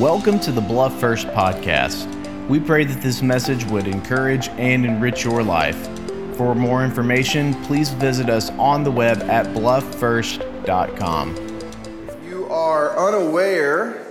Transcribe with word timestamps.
Welcome 0.00 0.40
to 0.40 0.50
the 0.50 0.60
Bluff 0.60 0.98
First 0.98 1.28
podcast. 1.28 2.08
We 2.48 2.58
pray 2.58 2.82
that 2.82 3.00
this 3.00 3.22
message 3.22 3.64
would 3.66 3.86
encourage 3.86 4.48
and 4.48 4.84
enrich 4.84 5.22
your 5.22 5.44
life. 5.44 5.76
For 6.36 6.52
more 6.56 6.84
information, 6.84 7.54
please 7.62 7.90
visit 7.90 8.28
us 8.28 8.50
on 8.58 8.82
the 8.82 8.90
web 8.90 9.22
at 9.30 9.46
blufffirst.com. 9.54 11.36
If 12.08 12.24
you 12.24 12.46
are 12.46 12.98
unaware, 12.98 14.04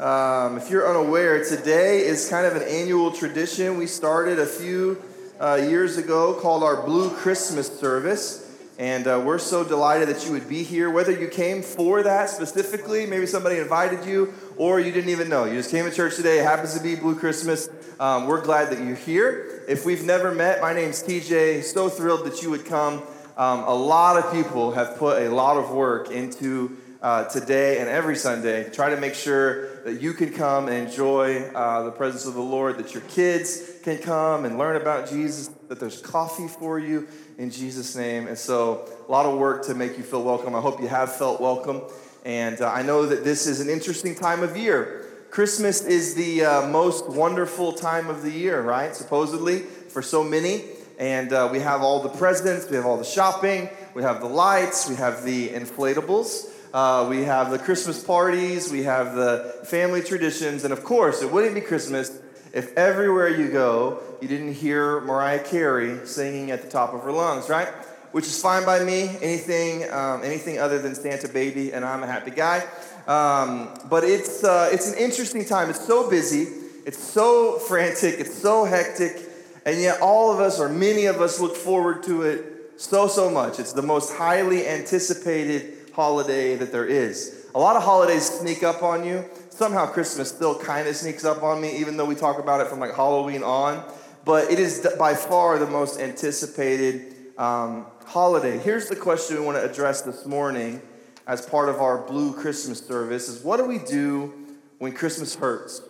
um, 0.00 0.56
if 0.56 0.68
you're 0.68 0.88
unaware, 0.88 1.44
today 1.44 2.00
is 2.00 2.28
kind 2.28 2.44
of 2.44 2.56
an 2.56 2.66
annual 2.66 3.12
tradition 3.12 3.78
we 3.78 3.86
started 3.86 4.40
a 4.40 4.46
few 4.46 5.00
uh, 5.38 5.60
years 5.62 5.96
ago 5.96 6.34
called 6.40 6.64
our 6.64 6.82
Blue 6.82 7.08
Christmas 7.08 7.68
service. 7.78 8.43
And 8.78 9.06
uh, 9.06 9.22
we're 9.24 9.38
so 9.38 9.62
delighted 9.62 10.08
that 10.08 10.26
you 10.26 10.32
would 10.32 10.48
be 10.48 10.64
here, 10.64 10.90
whether 10.90 11.12
you 11.12 11.28
came 11.28 11.62
for 11.62 12.02
that 12.02 12.28
specifically, 12.28 13.06
maybe 13.06 13.24
somebody 13.24 13.58
invited 13.58 14.04
you, 14.04 14.34
or 14.56 14.80
you 14.80 14.90
didn't 14.90 15.10
even 15.10 15.28
know. 15.28 15.44
You 15.44 15.54
just 15.54 15.70
came 15.70 15.84
to 15.84 15.92
church 15.92 16.16
today, 16.16 16.40
it 16.40 16.44
happens 16.44 16.76
to 16.76 16.82
be 16.82 16.96
Blue 16.96 17.14
Christmas. 17.14 17.68
Um, 18.00 18.26
we're 18.26 18.40
glad 18.40 18.70
that 18.70 18.84
you're 18.84 18.96
here. 18.96 19.62
If 19.68 19.86
we've 19.86 20.04
never 20.04 20.34
met, 20.34 20.60
my 20.60 20.74
name's 20.74 21.04
TJ. 21.04 21.62
So 21.62 21.88
thrilled 21.88 22.26
that 22.26 22.42
you 22.42 22.50
would 22.50 22.64
come. 22.64 23.04
Um, 23.36 23.60
a 23.60 23.74
lot 23.74 24.16
of 24.16 24.32
people 24.32 24.72
have 24.72 24.96
put 24.96 25.22
a 25.22 25.28
lot 25.28 25.56
of 25.56 25.70
work 25.70 26.10
into 26.10 26.76
uh, 27.04 27.22
today 27.24 27.80
and 27.80 27.88
every 27.88 28.16
Sunday. 28.16 28.70
Try 28.70 28.88
to 28.88 28.96
make 28.96 29.14
sure 29.14 29.76
that 29.84 30.00
you 30.00 30.14
can 30.14 30.32
come 30.32 30.68
and 30.68 30.88
enjoy 30.88 31.42
uh, 31.54 31.82
the 31.82 31.90
presence 31.90 32.24
of 32.24 32.32
the 32.32 32.40
Lord, 32.40 32.78
that 32.78 32.94
your 32.94 33.02
kids 33.02 33.72
can 33.82 33.98
come 33.98 34.46
and 34.46 34.56
learn 34.56 34.80
about 34.80 35.10
Jesus, 35.10 35.48
that 35.68 35.78
there's 35.78 36.00
coffee 36.00 36.48
for 36.48 36.78
you 36.78 37.06
in 37.36 37.50
Jesus' 37.50 37.94
name. 37.94 38.26
And 38.26 38.38
so, 38.38 38.88
a 39.06 39.12
lot 39.12 39.26
of 39.26 39.38
work 39.38 39.66
to 39.66 39.74
make 39.74 39.98
you 39.98 40.02
feel 40.02 40.22
welcome. 40.22 40.54
I 40.54 40.62
hope 40.62 40.80
you 40.80 40.88
have 40.88 41.14
felt 41.14 41.42
welcome. 41.42 41.82
And 42.24 42.62
uh, 42.62 42.72
I 42.72 42.80
know 42.80 43.04
that 43.04 43.22
this 43.22 43.46
is 43.46 43.60
an 43.60 43.68
interesting 43.68 44.14
time 44.14 44.42
of 44.42 44.56
year. 44.56 45.04
Christmas 45.28 45.84
is 45.84 46.14
the 46.14 46.46
uh, 46.46 46.68
most 46.68 47.10
wonderful 47.10 47.74
time 47.74 48.08
of 48.08 48.22
the 48.22 48.30
year, 48.30 48.62
right? 48.62 48.96
Supposedly, 48.96 49.58
for 49.58 50.00
so 50.00 50.24
many. 50.24 50.64
And 50.98 51.34
uh, 51.34 51.50
we 51.52 51.58
have 51.58 51.82
all 51.82 52.02
the 52.02 52.08
presents, 52.08 52.70
we 52.70 52.76
have 52.76 52.86
all 52.86 52.96
the 52.96 53.04
shopping, 53.04 53.68
we 53.92 54.02
have 54.02 54.20
the 54.20 54.28
lights, 54.28 54.88
we 54.88 54.94
have 54.96 55.22
the 55.22 55.50
inflatables. 55.50 56.52
Uh, 56.74 57.06
we 57.08 57.22
have 57.22 57.52
the 57.52 57.58
Christmas 57.58 58.02
parties, 58.02 58.72
we 58.72 58.82
have 58.82 59.14
the 59.14 59.54
family 59.64 60.02
traditions, 60.02 60.64
and 60.64 60.72
of 60.72 60.82
course, 60.82 61.22
it 61.22 61.30
wouldn't 61.30 61.54
be 61.54 61.60
Christmas 61.60 62.18
if 62.52 62.76
everywhere 62.76 63.28
you 63.28 63.48
go, 63.48 64.02
you 64.20 64.26
didn't 64.26 64.54
hear 64.54 65.00
Mariah 65.02 65.44
Carey 65.44 66.04
singing 66.04 66.50
at 66.50 66.62
the 66.62 66.68
top 66.68 66.92
of 66.92 67.02
her 67.02 67.12
lungs, 67.12 67.48
right? 67.48 67.68
Which 68.10 68.26
is 68.26 68.42
fine 68.42 68.64
by 68.64 68.82
me. 68.82 69.16
Anything, 69.22 69.88
um, 69.92 70.24
anything 70.24 70.58
other 70.58 70.80
than 70.80 70.96
Santa 70.96 71.28
Baby, 71.28 71.72
and 71.72 71.84
I'm 71.84 72.02
a 72.02 72.08
happy 72.08 72.32
guy. 72.32 72.66
Um, 73.06 73.68
but 73.88 74.02
it's, 74.02 74.42
uh, 74.42 74.70
it's 74.72 74.90
an 74.90 74.98
interesting 74.98 75.44
time. 75.44 75.70
It's 75.70 75.86
so 75.86 76.10
busy, 76.10 76.48
it's 76.86 76.98
so 76.98 77.60
frantic, 77.60 78.18
it's 78.18 78.34
so 78.34 78.64
hectic, 78.64 79.20
and 79.64 79.80
yet 79.80 80.00
all 80.00 80.32
of 80.32 80.40
us, 80.40 80.58
or 80.58 80.68
many 80.68 81.06
of 81.06 81.20
us, 81.20 81.38
look 81.38 81.54
forward 81.54 82.02
to 82.02 82.22
it 82.22 82.72
so, 82.78 83.06
so 83.06 83.30
much. 83.30 83.60
It's 83.60 83.74
the 83.74 83.82
most 83.82 84.12
highly 84.12 84.66
anticipated 84.66 85.73
holiday 85.94 86.56
that 86.56 86.72
there 86.72 86.86
is. 86.86 87.46
A 87.54 87.58
lot 87.58 87.76
of 87.76 87.82
holidays 87.82 88.28
sneak 88.28 88.62
up 88.62 88.82
on 88.82 89.04
you 89.04 89.24
somehow 89.54 89.86
Christmas 89.86 90.28
still 90.28 90.58
kind 90.58 90.88
of 90.88 90.96
sneaks 90.96 91.24
up 91.24 91.42
on 91.42 91.60
me, 91.60 91.78
even 91.78 91.96
though 91.96 92.04
we 92.04 92.14
talk 92.14 92.38
about 92.38 92.60
it 92.60 92.66
from 92.66 92.80
like 92.80 92.94
Halloween 92.94 93.42
on. 93.42 93.84
But 94.24 94.50
it 94.50 94.58
is 94.58 94.86
by 94.98 95.14
far 95.14 95.58
the 95.58 95.66
most 95.66 96.00
anticipated 96.00 97.14
um, 97.38 97.86
holiday. 98.06 98.58
Here's 98.58 98.88
the 98.88 98.96
question 98.96 99.38
we 99.38 99.44
want 99.44 99.56
to 99.58 99.70
address 99.70 100.02
this 100.02 100.26
morning 100.26 100.82
as 101.26 101.46
part 101.46 101.68
of 101.68 101.76
our 101.76 101.98
Blue 101.98 102.32
Christmas 102.32 102.80
service: 102.80 103.28
is 103.28 103.44
what 103.44 103.58
do 103.58 103.64
we 103.64 103.78
do 103.78 104.32
when 104.78 104.92
Christmas 104.92 105.34
hurts? 105.34 105.82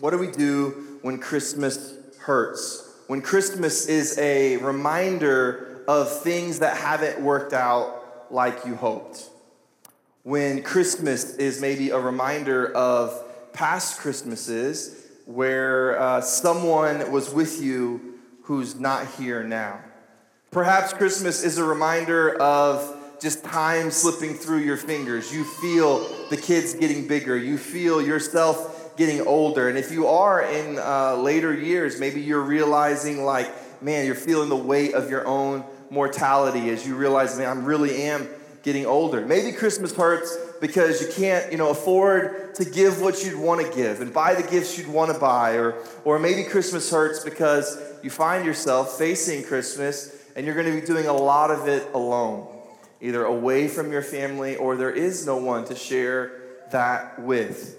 What 0.00 0.10
do 0.10 0.18
we 0.18 0.30
do 0.30 0.98
when 1.02 1.18
Christmas 1.18 1.94
hurts? 2.18 2.84
When 3.06 3.22
Christmas 3.22 3.86
is 3.86 4.18
a 4.18 4.56
reminder 4.58 5.84
of 5.86 6.22
things 6.22 6.58
that 6.58 6.76
haven't 6.76 7.20
worked 7.20 7.52
out 7.52 7.97
like 8.30 8.64
you 8.64 8.74
hoped 8.76 9.30
when 10.28 10.62
Christmas 10.62 11.36
is 11.36 11.58
maybe 11.58 11.88
a 11.88 11.98
reminder 11.98 12.70
of 12.72 13.24
past 13.54 13.98
Christmases 13.98 15.06
where 15.24 15.98
uh, 15.98 16.20
someone 16.20 17.10
was 17.10 17.32
with 17.32 17.62
you 17.62 18.18
who's 18.42 18.78
not 18.78 19.06
here 19.12 19.42
now. 19.42 19.80
Perhaps 20.50 20.92
Christmas 20.92 21.42
is 21.42 21.56
a 21.56 21.64
reminder 21.64 22.34
of 22.42 22.94
just 23.22 23.42
time 23.42 23.90
slipping 23.90 24.34
through 24.34 24.58
your 24.58 24.76
fingers. 24.76 25.32
You 25.32 25.44
feel 25.44 26.06
the 26.28 26.36
kids 26.36 26.74
getting 26.74 27.08
bigger, 27.08 27.34
you 27.34 27.56
feel 27.56 28.02
yourself 28.02 28.96
getting 28.98 29.26
older. 29.26 29.70
And 29.70 29.78
if 29.78 29.90
you 29.92 30.08
are 30.08 30.42
in 30.42 30.78
uh, 30.78 31.16
later 31.16 31.54
years, 31.54 31.98
maybe 31.98 32.20
you're 32.20 32.42
realizing, 32.42 33.24
like, 33.24 33.50
man, 33.82 34.04
you're 34.04 34.14
feeling 34.14 34.50
the 34.50 34.56
weight 34.56 34.92
of 34.92 35.08
your 35.08 35.26
own 35.26 35.64
mortality 35.90 36.70
as 36.70 36.86
you 36.86 36.94
realize, 36.96 37.38
man, 37.38 37.58
I 37.58 37.60
really 37.60 38.02
am 38.02 38.28
getting 38.62 38.86
older. 38.86 39.24
Maybe 39.24 39.52
Christmas 39.52 39.94
hurts 39.94 40.36
because 40.60 41.00
you 41.00 41.08
can't, 41.12 41.50
you 41.50 41.58
know, 41.58 41.70
afford 41.70 42.54
to 42.56 42.64
give 42.64 43.00
what 43.00 43.24
you'd 43.24 43.38
want 43.38 43.64
to 43.64 43.74
give 43.74 44.00
and 44.00 44.12
buy 44.12 44.34
the 44.34 44.42
gifts 44.42 44.76
you'd 44.76 44.88
want 44.88 45.12
to 45.12 45.18
buy 45.18 45.52
or 45.52 45.74
or 46.04 46.18
maybe 46.18 46.44
Christmas 46.44 46.90
hurts 46.90 47.24
because 47.24 47.80
you 48.02 48.10
find 48.10 48.44
yourself 48.44 48.98
facing 48.98 49.44
Christmas 49.44 50.14
and 50.36 50.44
you're 50.44 50.54
going 50.54 50.66
to 50.66 50.80
be 50.80 50.86
doing 50.86 51.06
a 51.06 51.12
lot 51.12 51.50
of 51.50 51.66
it 51.68 51.88
alone, 51.94 52.46
either 53.00 53.24
away 53.24 53.68
from 53.68 53.90
your 53.90 54.02
family 54.02 54.56
or 54.56 54.76
there 54.76 54.90
is 54.90 55.26
no 55.26 55.36
one 55.36 55.64
to 55.66 55.74
share 55.74 56.32
that 56.70 57.18
with. 57.20 57.76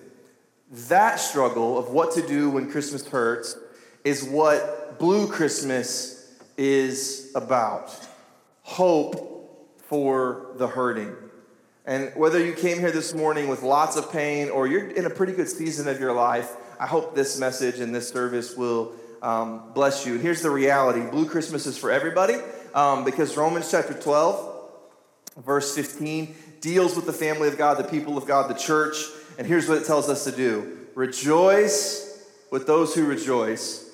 That 0.89 1.19
struggle 1.19 1.77
of 1.77 1.89
what 1.89 2.13
to 2.13 2.25
do 2.25 2.49
when 2.49 2.71
Christmas 2.71 3.07
hurts 3.07 3.57
is 4.03 4.23
what 4.23 4.99
Blue 4.99 5.27
Christmas 5.27 6.18
is 6.59 7.31
about. 7.35 7.97
Hope 8.63 9.79
for 9.87 10.51
the 10.57 10.67
hurting. 10.67 11.15
And 11.85 12.11
whether 12.15 12.43
you 12.43 12.53
came 12.53 12.79
here 12.79 12.91
this 12.91 13.13
morning 13.13 13.47
with 13.47 13.63
lots 13.63 13.95
of 13.95 14.11
pain 14.11 14.49
or 14.49 14.67
you're 14.67 14.89
in 14.89 15.05
a 15.05 15.09
pretty 15.09 15.31
good 15.31 15.47
season 15.47 15.87
of 15.87 16.01
your 16.01 16.11
life, 16.11 16.51
I 16.77 16.85
hope 16.85 17.15
this 17.15 17.39
message 17.39 17.79
and 17.79 17.95
this 17.95 18.09
service 18.09 18.57
will 18.57 18.91
um, 19.21 19.71
bless 19.73 20.05
you. 20.05 20.17
Here's 20.19 20.41
the 20.41 20.49
reality 20.49 20.99
Blue 21.09 21.25
Christmas 21.25 21.65
is 21.65 21.77
for 21.77 21.91
everybody 21.91 22.35
um, 22.73 23.05
because 23.05 23.37
Romans 23.37 23.71
chapter 23.71 23.93
12, 23.93 24.69
verse 25.37 25.73
15, 25.73 26.35
deals 26.59 26.97
with 26.97 27.05
the 27.05 27.13
family 27.13 27.47
of 27.47 27.57
God, 27.57 27.77
the 27.77 27.85
people 27.85 28.17
of 28.17 28.27
God, 28.27 28.49
the 28.49 28.59
church. 28.59 28.97
And 29.37 29.47
here's 29.47 29.69
what 29.69 29.77
it 29.77 29.87
tells 29.87 30.09
us 30.09 30.25
to 30.25 30.33
do 30.33 30.87
rejoice 30.93 32.21
with 32.51 32.67
those 32.67 32.93
who 32.93 33.05
rejoice, 33.05 33.89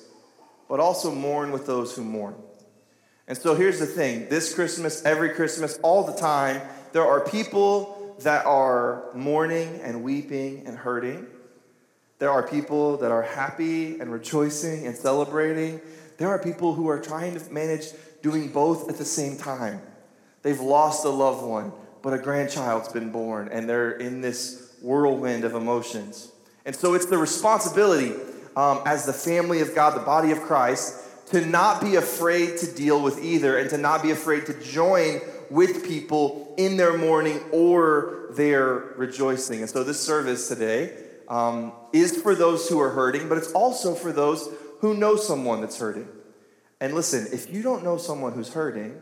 but 0.68 0.80
also 0.80 1.14
mourn 1.14 1.52
with 1.52 1.68
those 1.68 1.96
who 1.96 2.04
mourn. 2.04 2.34
And 3.28 3.38
so 3.38 3.56
here's 3.56 3.80
the 3.80 3.86
thing 3.86 4.30
this 4.30 4.54
Christmas, 4.54 5.04
every 5.04 5.30
Christmas, 5.30 5.80
all 5.82 6.04
the 6.04 6.14
time, 6.14 6.62
there 6.94 7.06
are 7.06 7.22
people 7.22 8.16
that 8.20 8.46
are 8.46 9.06
mourning 9.14 9.80
and 9.82 10.04
weeping 10.04 10.64
and 10.66 10.78
hurting. 10.78 11.28
There 12.20 12.30
are 12.30 12.48
people 12.48 12.98
that 12.98 13.12
are 13.12 13.24
happy 13.24 14.00
and 14.00 14.12
rejoicing 14.12 14.88
and 14.88 14.96
celebrating. 14.96 15.82
There 16.18 16.30
are 16.30 16.40
people 16.40 16.74
who 16.74 16.88
are 16.88 17.00
trying 17.00 17.38
to 17.38 17.52
manage 17.52 17.88
doing 18.22 18.50
both 18.50 18.90
at 18.90 18.98
the 18.98 19.06
same 19.06 19.38
time. 19.38 19.82
They've 20.42 20.60
lost 20.60 21.04
a 21.04 21.10
loved 21.10 21.44
one, 21.44 21.74
but 22.02 22.14
a 22.14 22.18
grandchild's 22.18 22.88
been 22.88 23.12
born, 23.12 23.50
and 23.52 23.68
they're 23.68 23.92
in 23.92 24.22
this 24.22 24.74
whirlwind 24.82 25.44
of 25.44 25.56
emotions. 25.56 26.32
And 26.66 26.76
so 26.76 26.94
it's 26.94 27.08
the 27.08 27.18
responsibility 27.18 28.14
um, 28.56 28.82
as 28.86 29.06
the 29.06 29.14
family 29.14 29.60
of 29.60 29.76
God, 29.76 29.96
the 29.96 30.06
body 30.06 30.32
of 30.32 30.42
Christ, 30.42 31.05
to 31.28 31.46
not 31.46 31.82
be 31.82 31.96
afraid 31.96 32.58
to 32.58 32.72
deal 32.72 33.02
with 33.02 33.24
either 33.24 33.58
and 33.58 33.70
to 33.72 33.78
not 33.78 34.04
be 34.04 34.12
afraid 34.12 34.46
to 34.46 34.54
join 34.62 35.22
with 35.50 35.86
people 35.86 36.54
in 36.58 36.78
their 36.78 36.98
mourning 36.98 37.40
or 37.52 38.28
their 38.32 38.94
rejoicing. 38.98 39.62
And 39.62 39.70
so 39.70 39.84
this 39.84 40.00
service 40.00 40.48
today 40.48 40.96
um, 41.28 41.74
is 41.94 42.22
for 42.22 42.36
those 42.36 42.70
who 42.70 42.80
are 42.80 42.90
hurting, 42.90 43.30
but 43.30 43.38
it's 43.38 43.52
also 43.54 43.96
for 43.96 44.12
those 44.12 44.50
who 44.80 44.94
know 44.96 45.16
someone 45.16 45.62
that's 45.62 45.78
hurting. 45.80 46.08
And 46.80 46.94
listen, 46.94 47.28
if 47.32 47.52
you 47.52 47.62
don't 47.62 47.84
know 47.84 47.98
someone 47.98 48.34
who's 48.34 48.54
hurting, 48.54 49.02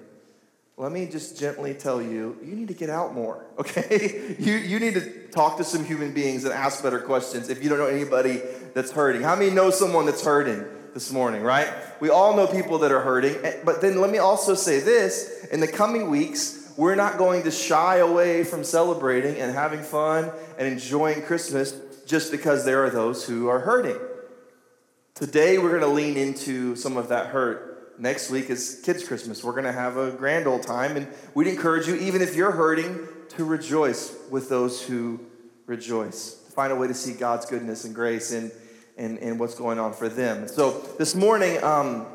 let 0.77 0.91
me 0.91 1.05
just 1.05 1.39
gently 1.39 1.73
tell 1.73 2.01
you, 2.01 2.37
you 2.43 2.55
need 2.55 2.67
to 2.69 2.73
get 2.73 2.89
out 2.89 3.13
more, 3.13 3.45
okay? 3.59 4.35
you, 4.39 4.53
you 4.53 4.79
need 4.79 4.93
to 4.95 5.27
talk 5.27 5.57
to 5.57 5.63
some 5.63 5.83
human 5.83 6.13
beings 6.13 6.45
and 6.45 6.53
ask 6.53 6.81
better 6.83 6.99
questions 6.99 7.49
if 7.49 7.63
you 7.63 7.69
don't 7.69 7.79
know 7.79 7.87
anybody 7.87 8.41
that's 8.73 8.91
hurting. 8.91 9.21
How 9.21 9.35
many 9.35 9.51
know 9.51 9.69
someone 9.69 10.05
that's 10.05 10.23
hurting? 10.23 10.65
This 10.93 11.11
morning, 11.11 11.41
right? 11.41 11.67
We 11.99 12.09
all 12.09 12.35
know 12.35 12.47
people 12.47 12.79
that 12.79 12.91
are 12.91 13.01
hurting. 13.01 13.35
But 13.65 13.81
then 13.81 13.99
let 13.99 14.11
me 14.11 14.19
also 14.19 14.53
say 14.53 14.79
this 14.79 15.45
in 15.51 15.59
the 15.59 15.67
coming 15.67 16.09
weeks, 16.09 16.71
we're 16.77 16.95
not 16.95 17.17
going 17.17 17.43
to 17.43 17.51
shy 17.51 17.97
away 17.97 18.43
from 18.43 18.63
celebrating 18.63 19.37
and 19.37 19.53
having 19.53 19.81
fun 19.81 20.31
and 20.57 20.67
enjoying 20.67 21.21
Christmas 21.21 21.75
just 22.05 22.31
because 22.31 22.65
there 22.65 22.83
are 22.83 22.89
those 22.89 23.25
who 23.25 23.47
are 23.47 23.59
hurting. 23.59 23.97
Today, 25.15 25.57
we're 25.57 25.69
going 25.69 25.81
to 25.81 25.87
lean 25.87 26.17
into 26.17 26.75
some 26.75 26.97
of 26.97 27.09
that 27.09 27.27
hurt. 27.27 27.99
Next 27.99 28.31
week 28.31 28.49
is 28.49 28.81
Kids' 28.83 29.07
Christmas. 29.07 29.43
We're 29.43 29.51
going 29.51 29.65
to 29.65 29.71
have 29.71 29.97
a 29.97 30.11
grand 30.11 30.47
old 30.47 30.63
time. 30.63 30.97
And 30.97 31.07
we'd 31.35 31.47
encourage 31.47 31.87
you, 31.87 31.95
even 31.95 32.21
if 32.21 32.35
you're 32.35 32.51
hurting, 32.51 33.07
to 33.29 33.45
rejoice 33.45 34.15
with 34.31 34.49
those 34.49 34.83
who 34.83 35.19
rejoice, 35.67 36.33
find 36.55 36.73
a 36.73 36.75
way 36.75 36.87
to 36.87 36.93
see 36.93 37.13
God's 37.13 37.45
goodness 37.45 37.85
and 37.85 37.93
grace 37.93 38.31
in, 38.31 38.51
in, 38.97 39.17
in 39.17 39.37
what's 39.37 39.55
going 39.55 39.79
on 39.79 39.93
for 39.93 40.09
them. 40.09 40.47
So 40.47 40.81
this 40.97 41.15
morning, 41.15 41.63
um, 41.63 42.05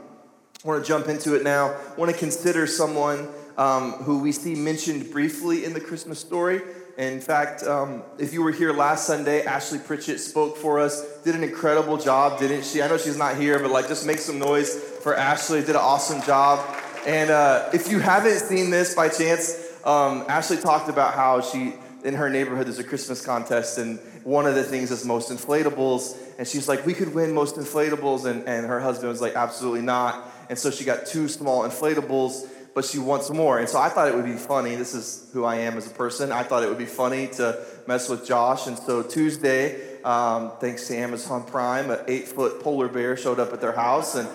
I 0.65 0.69
want 0.69 0.85
to 0.85 0.89
jump 0.89 1.09
into 1.09 1.35
it 1.35 1.43
now. 1.43 1.69
I 1.69 1.95
want 1.97 2.11
to 2.11 2.17
consider 2.17 2.67
someone 2.67 3.29
um, 3.57 3.93
who 3.93 4.21
we 4.21 4.33
see 4.33 4.55
mentioned 4.55 5.11
briefly 5.11 5.65
in 5.65 5.73
the 5.73 5.81
Christmas 5.81 6.19
story. 6.19 6.63
In 6.97 7.21
fact, 7.21 7.63
um, 7.63 8.03
if 8.19 8.33
you 8.33 8.43
were 8.43 8.51
here 8.51 8.73
last 8.73 9.07
Sunday, 9.07 9.45
Ashley 9.45 9.79
Pritchett 9.79 10.19
spoke 10.19 10.57
for 10.57 10.81
us, 10.81 11.23
did 11.23 11.37
an 11.37 11.45
incredible 11.45 11.97
job, 11.97 12.41
didn't 12.41 12.65
she? 12.65 12.83
I 12.83 12.89
know 12.89 12.99
she's 12.99 13.17
not 13.17 13.37
here, 13.37 13.61
but 13.61 13.71
like 13.71 13.87
just 13.87 14.05
make 14.05 14.19
some 14.19 14.39
noise 14.41 14.75
for 14.75 15.15
Ashley. 15.15 15.61
Did 15.61 15.71
an 15.71 15.77
awesome 15.77 16.23
job. 16.23 16.59
And 17.07 17.31
uh, 17.31 17.71
if 17.73 17.89
you 17.89 18.01
haven't 18.01 18.41
seen 18.41 18.71
this 18.71 18.97
by 18.97 19.09
chance, 19.09 19.65
um, 19.85 20.25
Ashley 20.29 20.57
talked 20.57 20.89
about 20.89 21.15
how 21.15 21.41
she 21.41 21.75
in 22.05 22.15
her 22.15 22.31
neighborhood 22.31 22.67
there's 22.67 22.79
a 22.79 22.85
Christmas 22.85 23.25
contest, 23.25 23.79
and 23.79 23.99
one 24.29 24.47
of 24.47 24.55
the 24.55 24.63
things 24.63 24.91
is 24.91 25.07
most 25.07 25.31
inflatables. 25.31 26.15
And 26.39 26.47
she's 26.47 26.69
like, 26.69 26.85
we 26.85 26.93
could 26.93 27.15
win 27.15 27.33
most 27.33 27.57
inflatables, 27.57 28.27
and, 28.27 28.47
and 28.47 28.67
her 28.67 28.79
husband 28.79 29.09
was 29.09 29.23
like, 29.23 29.35
absolutely 29.35 29.81
not. 29.81 30.31
And 30.51 30.59
so 30.59 30.71
she 30.71 30.85
got 30.85 31.07
two 31.07 31.29
small 31.29 31.63
inflatables, 31.63 32.47
but 32.75 32.85
she 32.85 32.99
wants 32.99 33.31
more. 33.31 33.59
And 33.59 33.67
so 33.71 33.79
I 33.79 33.89
thought 33.89 34.07
it 34.07 34.15
would 34.15 34.27
be 34.27 34.37
funny. 34.37 34.75
This 34.75 34.95
is 34.95 35.31
who 35.33 35.47
I 35.47 35.57
am 35.57 35.79
as 35.79 35.87
a 35.87 35.95
person. 35.95 36.31
I 36.31 36.43
thought 36.43 36.63
it 36.63 36.69
would 36.69 36.79
be 36.79 36.85
funny 36.85 37.29
to 37.39 37.65
mess 37.87 38.11
with 38.11 38.27
Josh. 38.27 38.67
And 38.67 38.79
so 38.79 39.03
Tuesday, 39.03 39.99
um, 40.03 40.53
thanks 40.61 40.87
to 40.89 40.97
Amazon 40.97 41.45
Prime, 41.45 41.91
an 41.91 42.01
eight 42.07 42.29
foot 42.29 42.61
polar 42.61 42.89
bear 42.89 43.17
showed 43.17 43.41
up 43.41 43.55
at 43.55 43.63
their 43.63 43.73
house. 43.73 44.15
And, 44.15 44.29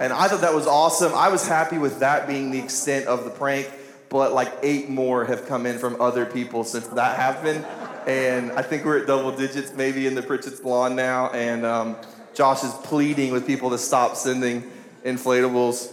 and 0.00 0.12
I 0.12 0.26
thought 0.26 0.40
that 0.40 0.54
was 0.54 0.66
awesome. 0.66 1.14
I 1.14 1.28
was 1.28 1.46
happy 1.46 1.78
with 1.78 2.00
that 2.00 2.26
being 2.26 2.50
the 2.50 2.58
extent 2.58 3.06
of 3.06 3.24
the 3.24 3.30
prank 3.30 3.70
but 4.08 4.32
like 4.32 4.52
eight 4.62 4.88
more 4.88 5.24
have 5.24 5.46
come 5.46 5.66
in 5.66 5.78
from 5.78 6.00
other 6.00 6.26
people 6.26 6.64
since 6.64 6.86
that 6.88 7.16
happened. 7.16 7.64
And 8.06 8.52
I 8.52 8.62
think 8.62 8.84
we're 8.84 8.98
at 8.98 9.08
double 9.08 9.32
digits 9.32 9.72
maybe 9.72 10.06
in 10.06 10.14
the 10.14 10.22
Pritchett's 10.22 10.62
lawn 10.62 10.94
now. 10.94 11.30
And 11.30 11.66
um, 11.66 11.96
Josh 12.34 12.62
is 12.62 12.72
pleading 12.84 13.32
with 13.32 13.46
people 13.46 13.70
to 13.70 13.78
stop 13.78 14.14
sending 14.14 14.70
inflatables. 15.04 15.92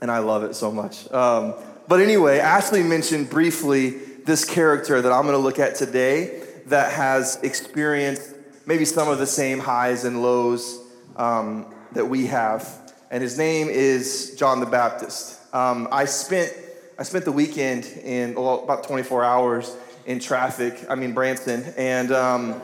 And 0.00 0.10
I 0.10 0.20
love 0.20 0.44
it 0.44 0.54
so 0.54 0.72
much. 0.72 1.10
Um, 1.12 1.54
but 1.88 2.00
anyway, 2.00 2.38
Ashley 2.38 2.82
mentioned 2.82 3.28
briefly 3.28 3.90
this 4.24 4.46
character 4.46 5.02
that 5.02 5.12
I'm 5.12 5.22
going 5.24 5.34
to 5.34 5.42
look 5.42 5.58
at 5.58 5.74
today 5.74 6.42
that 6.66 6.92
has 6.92 7.38
experienced 7.42 8.34
maybe 8.64 8.86
some 8.86 9.08
of 9.08 9.18
the 9.18 9.26
same 9.26 9.58
highs 9.58 10.04
and 10.04 10.22
lows 10.22 10.80
um, 11.16 11.66
that 11.92 12.06
we 12.06 12.26
have. 12.26 12.92
And 13.10 13.22
his 13.22 13.36
name 13.36 13.68
is 13.68 14.36
John 14.38 14.60
the 14.60 14.66
Baptist. 14.66 15.38
Um, 15.54 15.88
I 15.92 16.06
spent 16.06 16.54
I 16.98 17.02
spent 17.02 17.24
the 17.24 17.32
weekend 17.32 17.86
in 18.04 18.34
well, 18.34 18.62
about 18.62 18.84
24 18.84 19.24
hours 19.24 19.74
in 20.06 20.20
traffic. 20.20 20.84
I 20.88 20.94
mean 20.94 21.12
Branson, 21.12 21.72
and 21.76 22.12
um, 22.12 22.60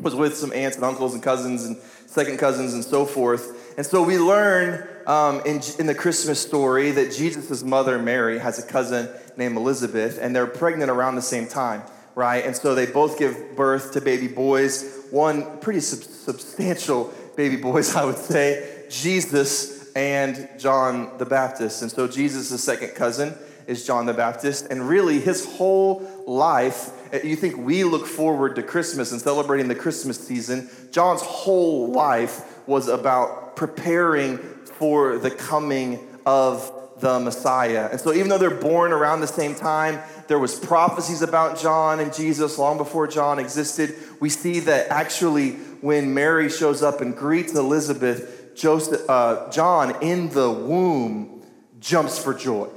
was 0.00 0.14
with 0.14 0.36
some 0.36 0.52
aunts 0.52 0.76
and 0.76 0.84
uncles 0.84 1.14
and 1.14 1.22
cousins 1.22 1.64
and 1.64 1.76
second 2.06 2.38
cousins 2.38 2.74
and 2.74 2.84
so 2.84 3.04
forth. 3.04 3.74
And 3.76 3.84
so 3.84 4.02
we 4.02 4.18
learn 4.18 4.88
um, 5.06 5.40
in, 5.44 5.60
in 5.78 5.86
the 5.86 5.94
Christmas 5.94 6.40
story 6.40 6.90
that 6.92 7.12
Jesus' 7.12 7.62
mother 7.62 7.98
Mary 7.98 8.38
has 8.38 8.58
a 8.58 8.66
cousin 8.66 9.08
named 9.36 9.56
Elizabeth, 9.56 10.18
and 10.20 10.34
they're 10.34 10.46
pregnant 10.46 10.90
around 10.90 11.16
the 11.16 11.22
same 11.22 11.46
time, 11.46 11.82
right? 12.14 12.44
And 12.44 12.56
so 12.56 12.74
they 12.74 12.86
both 12.86 13.18
give 13.18 13.54
birth 13.54 13.92
to 13.92 14.00
baby 14.00 14.28
boys. 14.28 15.06
One 15.10 15.58
pretty 15.58 15.80
sub- 15.80 16.02
substantial 16.02 17.12
baby 17.36 17.56
boys, 17.56 17.94
I 17.96 18.04
would 18.04 18.16
say. 18.16 18.84
Jesus 18.88 19.92
and 19.94 20.48
John 20.58 21.16
the 21.18 21.26
Baptist. 21.26 21.82
And 21.82 21.90
so 21.90 22.06
Jesus' 22.08 22.62
second 22.62 22.94
cousin 22.94 23.34
is 23.66 23.86
John 23.86 24.06
the 24.06 24.14
Baptist. 24.14 24.66
And 24.70 24.88
really, 24.88 25.20
his 25.20 25.44
whole 25.56 26.08
life, 26.26 26.90
eh, 27.12 27.20
you 27.24 27.36
think 27.36 27.56
we 27.56 27.84
look 27.84 28.06
forward 28.06 28.56
to 28.56 28.62
Christmas 28.62 29.12
and 29.12 29.20
celebrating 29.20 29.68
the 29.68 29.74
Christmas 29.74 30.18
season. 30.18 30.70
John's 30.92 31.22
whole 31.22 31.92
life 31.92 32.66
was 32.66 32.88
about 32.88 33.56
preparing 33.56 34.38
for 34.38 35.18
the 35.18 35.30
coming 35.30 35.98
of 36.24 36.72
the 37.00 37.20
Messiah. 37.20 37.88
And 37.90 38.00
so 38.00 38.12
even 38.12 38.28
though 38.28 38.38
they're 38.38 38.50
born 38.50 38.92
around 38.92 39.20
the 39.20 39.26
same 39.26 39.54
time, 39.54 40.00
there 40.28 40.38
was 40.38 40.58
prophecies 40.58 41.22
about 41.22 41.58
John 41.58 42.00
and 42.00 42.12
Jesus 42.12 42.58
long 42.58 42.78
before 42.78 43.06
John 43.06 43.38
existed. 43.38 43.94
We 44.18 44.30
see 44.30 44.60
that 44.60 44.88
actually 44.88 45.52
when 45.82 46.14
Mary 46.14 46.48
shows 46.48 46.82
up 46.82 47.00
and 47.00 47.14
greets 47.14 47.54
Elizabeth, 47.54 48.54
Joseph, 48.56 49.08
uh, 49.08 49.50
John 49.50 50.02
in 50.02 50.30
the 50.30 50.50
womb 50.50 51.42
jumps 51.78 52.18
for 52.18 52.32
joy. 52.32 52.68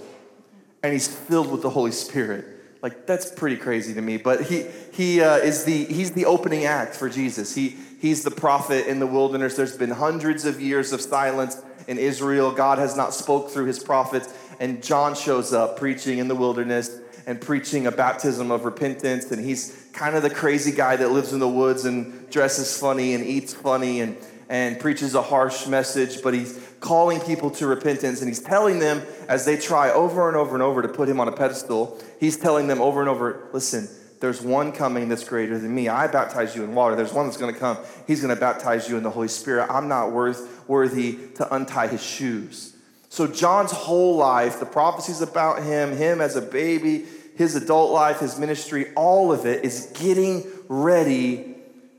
And 0.84 0.94
he's 0.94 1.08
filled 1.08 1.52
with 1.52 1.62
the 1.62 1.70
Holy 1.70 1.92
Spirit. 1.92 2.46
Like, 2.81 3.06
that's 3.06 3.31
pretty 3.31 3.58
crazy 3.58 3.94
to 3.94 4.02
me. 4.02 4.18
But 4.18 4.44
he, 4.44 4.66
he 4.94 5.22
uh, 5.22 5.36
is 5.38 5.66
the, 5.66 5.86
he's 5.86 6.12
the 6.12 6.26
opening 6.26 6.66
act 6.66 6.96
for 6.96 7.10
Jesus. 7.10 7.54
He, 7.54 7.76
he's 8.00 8.24
the 8.24 8.31
prophet 8.31 8.88
in 8.88 9.00
the 9.00 9.08
wilderness. 9.08 9.56
There's 9.56 9.78
been 9.78 9.92
hundreds 9.92 10.46
of 10.46 10.62
years 10.62 10.94
of 10.94 11.02
silence 11.02 11.62
in 11.88 11.98
Israel. 11.98 12.52
God 12.52 12.78
has 12.78 12.96
not 12.96 13.14
spoke 13.14 13.50
through 13.50 13.66
his 13.66 13.80
prophets. 13.80 14.34
And 14.62 14.81
John 14.81 15.16
shows 15.16 15.54
up 15.54 15.78
preaching 15.78 16.20
in 16.20 16.30
the 16.30 16.36
wilderness 16.36 16.98
and 17.28 17.42
preaching 17.42 17.86
a 17.86 17.92
baptism 17.92 18.50
of 18.50 18.64
repentance. 18.64 19.30
And 19.31 19.44
he's 19.44 19.88
kind 19.92 20.16
of 20.16 20.24
the 20.24 20.30
crazy 20.30 20.72
guy 20.72 20.96
that 20.96 21.10
lives 21.12 21.34
in 21.34 21.40
the 21.40 21.50
woods 21.50 21.84
and 21.84 22.30
dresses 22.30 22.78
funny 22.78 23.14
and 23.14 23.26
eats 23.26 23.54
funny 23.54 24.00
and 24.00 24.16
and 24.50 24.80
preaches 24.80 25.14
a 25.14 25.22
harsh 25.22 25.68
message, 25.68 26.24
but 26.24 26.34
he's 26.34 26.58
calling 26.80 27.20
people 27.22 27.52
to 27.52 27.68
repentance 27.68 28.22
and 28.22 28.30
he's 28.30 28.42
telling 28.42 28.80
them 28.80 29.02
as 29.28 29.46
they 29.46 29.58
try 29.58 29.92
over 29.92 30.28
and 30.28 30.38
over 30.38 30.56
and 30.56 30.64
over 30.64 30.81
to 30.81 30.88
put 30.88 31.10
him 31.10 31.20
on 31.20 31.28
a 31.28 31.31
pedestal, 31.31 31.98
he's 32.20 32.38
telling 32.38 32.68
them 32.68 32.81
over 32.81 33.00
and 33.00 33.10
over 33.10 33.50
listen, 33.54 33.88
there's 34.20 34.42
one 34.42 34.72
coming 34.72 35.08
that's 35.08 35.24
greater 35.24 35.58
than 35.58 35.74
me. 35.74 35.88
I 35.88 36.08
baptize 36.08 36.56
you 36.56 36.64
in 36.64 36.76
water. 36.76 36.96
There's 36.96 37.14
one 37.14 37.26
that's 37.26 37.38
going 37.38 37.54
to 37.54 37.60
come. 37.60 37.78
He's 38.06 38.22
going 38.22 38.34
to 38.34 38.40
baptize 38.40 38.90
you 38.90 38.98
in 38.98 39.04
the 39.04 39.10
Holy 39.10 39.30
Spirit. 39.30 39.68
I'm 39.70 39.88
not 39.88 40.12
worth, 40.12 40.68
worthy 40.68 41.18
to 41.36 41.54
untie 41.54 41.88
his 41.88 42.04
shoes. 42.04 42.76
So, 43.08 43.28
John's 43.28 43.72
whole 43.72 44.18
life, 44.18 44.60
the 44.60 44.66
prophecies 44.66 45.22
about 45.22 45.64
him, 45.64 45.96
him 45.96 46.22
as 46.22 46.36
a 46.36 46.42
baby, 46.42 47.06
his 47.36 47.56
adult 47.56 47.92
life, 47.92 48.20
his 48.20 48.38
ministry, 48.38 48.94
all 48.96 49.31
of 49.31 49.46
it 49.46 49.64
is 49.64 49.92
getting 50.00 50.46
ready 50.68 51.56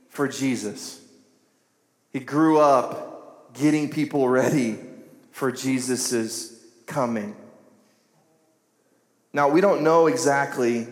for 0.09 0.29
Jesus. 0.29 1.01
He 2.13 2.21
grew 2.21 2.59
up 2.59 3.10
getting 3.55 3.91
people 3.91 4.29
ready 4.29 4.79
for 5.31 5.51
Jesus' 5.53 6.65
coming. 6.87 7.37
Now, 9.33 9.49
we 9.49 9.61
don't 9.61 9.83
know 9.83 10.07
exactly 10.07 10.89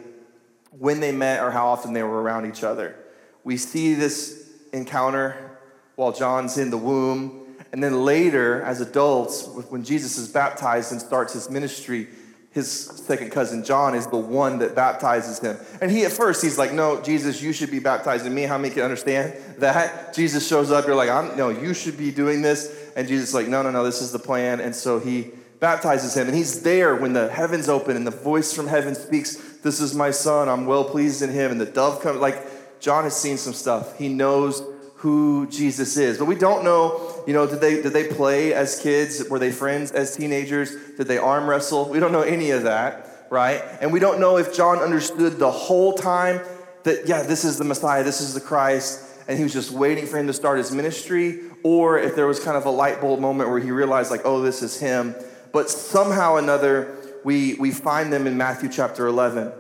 when 0.71 1.01
they 1.01 1.13
met 1.13 1.43
or 1.43 1.51
how 1.51 1.67
often 1.67 1.93
they 1.93 2.03
were 2.03 2.23
around 2.23 2.47
each 2.47 2.63
other. 2.63 2.97
We 3.43 3.57
see 3.57 3.95
this 3.95 4.49
encounter 4.73 5.59
while 5.97 6.13
John's 6.13 6.59
in 6.59 6.71
the 6.71 6.79
womb. 6.79 7.47
And 7.73 7.83
then 7.83 8.05
later, 8.05 8.63
as 8.63 8.81
adults, 8.81 9.47
when 9.47 9.83
Jesus 9.83 10.17
is 10.17 10.29
baptized 10.29 10.93
and 10.93 11.01
starts 11.01 11.33
his 11.33 11.51
ministry, 11.51 12.09
his 12.51 12.71
second 12.71 13.31
cousin 13.31 13.63
John 13.63 13.95
is 13.95 14.07
the 14.07 14.17
one 14.17 14.59
that 14.61 14.75
baptizes 14.75 15.39
him. 15.39 15.57
And 15.81 15.91
he, 15.91 16.05
at 16.05 16.13
first, 16.13 16.43
he's 16.43 16.59
like, 16.59 16.73
No, 16.73 17.01
Jesus, 17.03 17.43
you 17.43 17.53
should 17.53 17.71
be 17.71 17.79
baptizing 17.79 18.35
me. 18.35 18.43
How 18.43 18.57
many 18.57 18.73
can 18.73 18.83
understand 18.83 19.35
that? 19.59 20.15
Jesus 20.15 20.49
shows 20.49 20.71
up, 20.71 20.87
you're 20.87 20.97
like, 20.97 21.11
I'm, 21.11 21.37
No, 21.37 21.51
you 21.51 21.75
should 21.75 21.99
be 21.99 22.11
doing 22.11 22.43
this. 22.43 22.91
And 22.97 23.07
Jesus 23.07 23.29
is 23.29 23.35
like, 23.35 23.49
No, 23.49 23.63
no, 23.63 23.71
no, 23.71 23.85
this 23.85 24.01
is 24.01 24.13
the 24.13 24.19
plan. 24.19 24.61
And 24.61 24.75
so 24.75 24.99
he 24.99 25.31
baptizes 25.61 26.17
him. 26.17 26.27
And 26.27 26.37
he's 26.37 26.63
there 26.63 26.97
when 26.97 27.13
the 27.13 27.29
heavens 27.29 27.69
open 27.69 27.97
and 27.97 28.07
the 28.07 28.13
voice 28.13 28.53
from 28.53 28.67
heaven 28.67 28.95
speaks, 28.95 29.37
This 29.63 29.81
is 29.81 29.95
my 29.95 30.11
son. 30.11 30.49
I'm 30.49 30.67
well 30.67 30.85
pleased 30.85 31.21
in 31.21 31.31
him. 31.31 31.51
And 31.51 31.61
the 31.61 31.67
dove 31.67 32.01
comes. 32.01 32.19
Like, 32.19 32.81
John 32.81 33.05
has 33.05 33.17
seen 33.17 33.37
some 33.37 33.53
stuff. 33.53 33.99
He 33.99 34.09
knows 34.09 34.63
who 34.99 35.47
Jesus 35.49 35.97
is. 35.97 36.19
But 36.19 36.25
we 36.25 36.35
don't 36.35 36.65
know, 36.65 37.18
you 37.29 37.35
know, 37.35 37.47
did 37.47 37.61
they 37.61 37.83
did 37.83 37.93
they 37.93 38.09
play 38.09 38.55
as 38.55 38.81
kids? 38.81 39.29
Were 39.29 39.39
they 39.39 39.53
friends 39.53 39.93
as 39.93 40.17
teenagers? 40.17 40.75
Did 40.97 41.09
they 41.09 41.19
arm 41.19 41.47
wrestle? 41.47 41.87
We 41.91 42.01
don't 42.01 42.11
know 42.11 42.23
any 42.23 42.53
of 42.53 42.63
that, 42.63 43.27
right? 43.29 43.63
And 43.83 43.93
we 43.93 44.01
don't 44.01 44.19
know 44.19 44.39
if 44.39 44.57
John 44.57 44.79
understood 44.79 45.39
the 45.39 45.51
whole 45.51 45.93
time 45.93 46.41
that 46.85 47.07
yeah, 47.07 47.25
this 47.25 47.45
is 47.45 47.59
the 47.59 47.65
Messiah, 47.65 48.03
this 48.03 48.23
is 48.23 48.33
the 48.33 48.41
Christ, 48.41 49.05
and 49.29 49.37
he 49.37 49.45
was 49.45 49.53
just 49.53 49.73
waiting 49.73 50.07
for 50.07 50.17
him 50.17 50.27
to 50.29 50.33
start 50.33 50.57
his 50.57 50.73
ministry, 50.73 51.41
or 51.63 51.99
if 51.99 52.17
there 52.17 52.27
was 52.27 52.41
kind 52.41 52.57
of 52.57 52.65
a 52.65 52.71
light 52.71 53.03
bulb 53.03 53.21
moment 53.21 53.51
where 53.51 53.61
he 53.61 53.73
realized 53.73 54.11
like, 54.11 54.23
oh, 54.25 54.41
this 54.41 54.63
is 54.63 54.81
him. 54.81 55.15
But 55.53 55.69
somehow 55.69 56.33
or 56.33 56.39
another, 56.39 56.97
we 57.25 57.57
we 57.57 57.73
find 57.73 58.11
them 58.11 58.27
in 58.27 58.39
Matthew 58.39 58.71
chapter 58.71 59.07
11. 59.07 59.53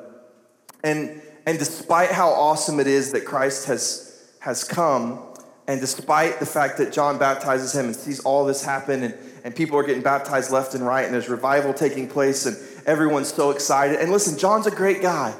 And 0.82 1.20
and 1.44 1.58
despite 1.58 2.12
how 2.12 2.30
awesome 2.30 2.80
it 2.80 2.87
is 2.87 3.12
that 3.12 3.26
Christ 3.26 3.66
has 3.66 4.26
has 4.40 4.64
come, 4.64 5.27
and 5.68 5.82
despite 5.82 6.40
the 6.40 6.46
fact 6.46 6.78
that 6.78 6.94
John 6.94 7.18
baptizes 7.18 7.75
him 7.75 7.84
and 7.84 7.94
sees 7.94 8.20
all 8.20 8.46
this 8.46 8.64
happen, 8.64 9.02
and, 9.02 9.14
and 9.44 9.54
people 9.54 9.78
are 9.78 9.82
getting 9.82 10.02
baptized 10.02 10.50
left 10.50 10.75
and 10.75 10.84
right, 10.84 11.04
and 11.04 11.12
there's 11.12 11.28
revival 11.28 11.75
taking 11.75 12.08
place, 12.08 12.46
and 12.46 12.56
everyone's 12.87 13.32
so 13.32 13.50
excited. 13.50 14.00
And 14.00 14.10
listen, 14.10 14.38
John's 14.38 14.66
a 14.66 14.70
great 14.70 15.02
guy. 15.02 15.34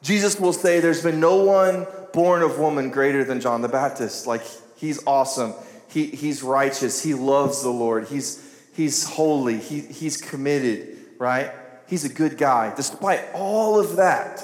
Jesus 0.00 0.40
will 0.40 0.54
say, 0.54 0.80
There's 0.80 1.02
been 1.02 1.20
no 1.20 1.36
one 1.36 1.86
born 2.14 2.40
of 2.40 2.58
woman 2.58 2.90
greater 2.90 3.22
than 3.22 3.38
John 3.38 3.60
the 3.60 3.68
Baptist. 3.68 4.26
Like, 4.26 4.40
he's 4.76 5.06
awesome. 5.06 5.52
He, 5.90 6.06
he's 6.06 6.42
righteous. 6.42 7.02
He 7.02 7.12
loves 7.12 7.62
the 7.62 7.68
Lord. 7.68 8.08
He's, 8.08 8.42
he's 8.74 9.06
holy. 9.06 9.58
He, 9.58 9.80
he's 9.80 10.16
committed, 10.16 10.96
right? 11.18 11.52
He's 11.86 12.06
a 12.06 12.08
good 12.08 12.38
guy. 12.38 12.72
Despite 12.74 13.20
all 13.34 13.78
of 13.78 13.96
that, 13.96 14.42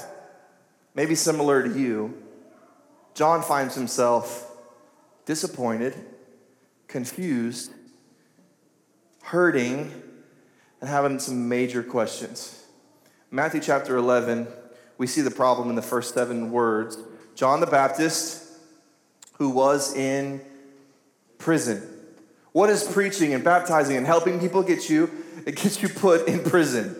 maybe 0.93 1.15
similar 1.15 1.63
to 1.63 1.79
you, 1.79 2.21
John 3.15 3.41
finds 3.41 3.73
himself 3.73 4.51
disappointed, 5.25 5.95
confused, 6.87 7.71
hurting, 9.23 9.91
and 10.81 10.89
having 10.89 11.19
some 11.19 11.47
major 11.47 11.81
questions. 11.81 12.63
Matthew 13.31 13.61
chapter 13.61 13.97
11, 13.97 14.47
we 14.97 15.07
see 15.07 15.21
the 15.21 15.31
problem 15.31 15.69
in 15.69 15.75
the 15.75 15.81
first 15.81 16.13
seven 16.13 16.51
words. 16.51 16.97
John 17.35 17.61
the 17.61 17.67
Baptist, 17.67 18.43
who 19.33 19.49
was 19.49 19.95
in 19.95 20.41
prison. 21.37 21.81
What 22.51 22.69
is 22.69 22.83
preaching 22.83 23.33
and 23.33 23.43
baptizing 23.43 23.97
and 23.97 24.05
helping 24.05 24.39
people 24.39 24.63
get 24.63 24.89
you? 24.89 25.09
It 25.45 25.57
gets 25.57 25.81
you 25.81 25.89
put 25.89 26.29
in 26.29 26.41
prison. 26.41 26.95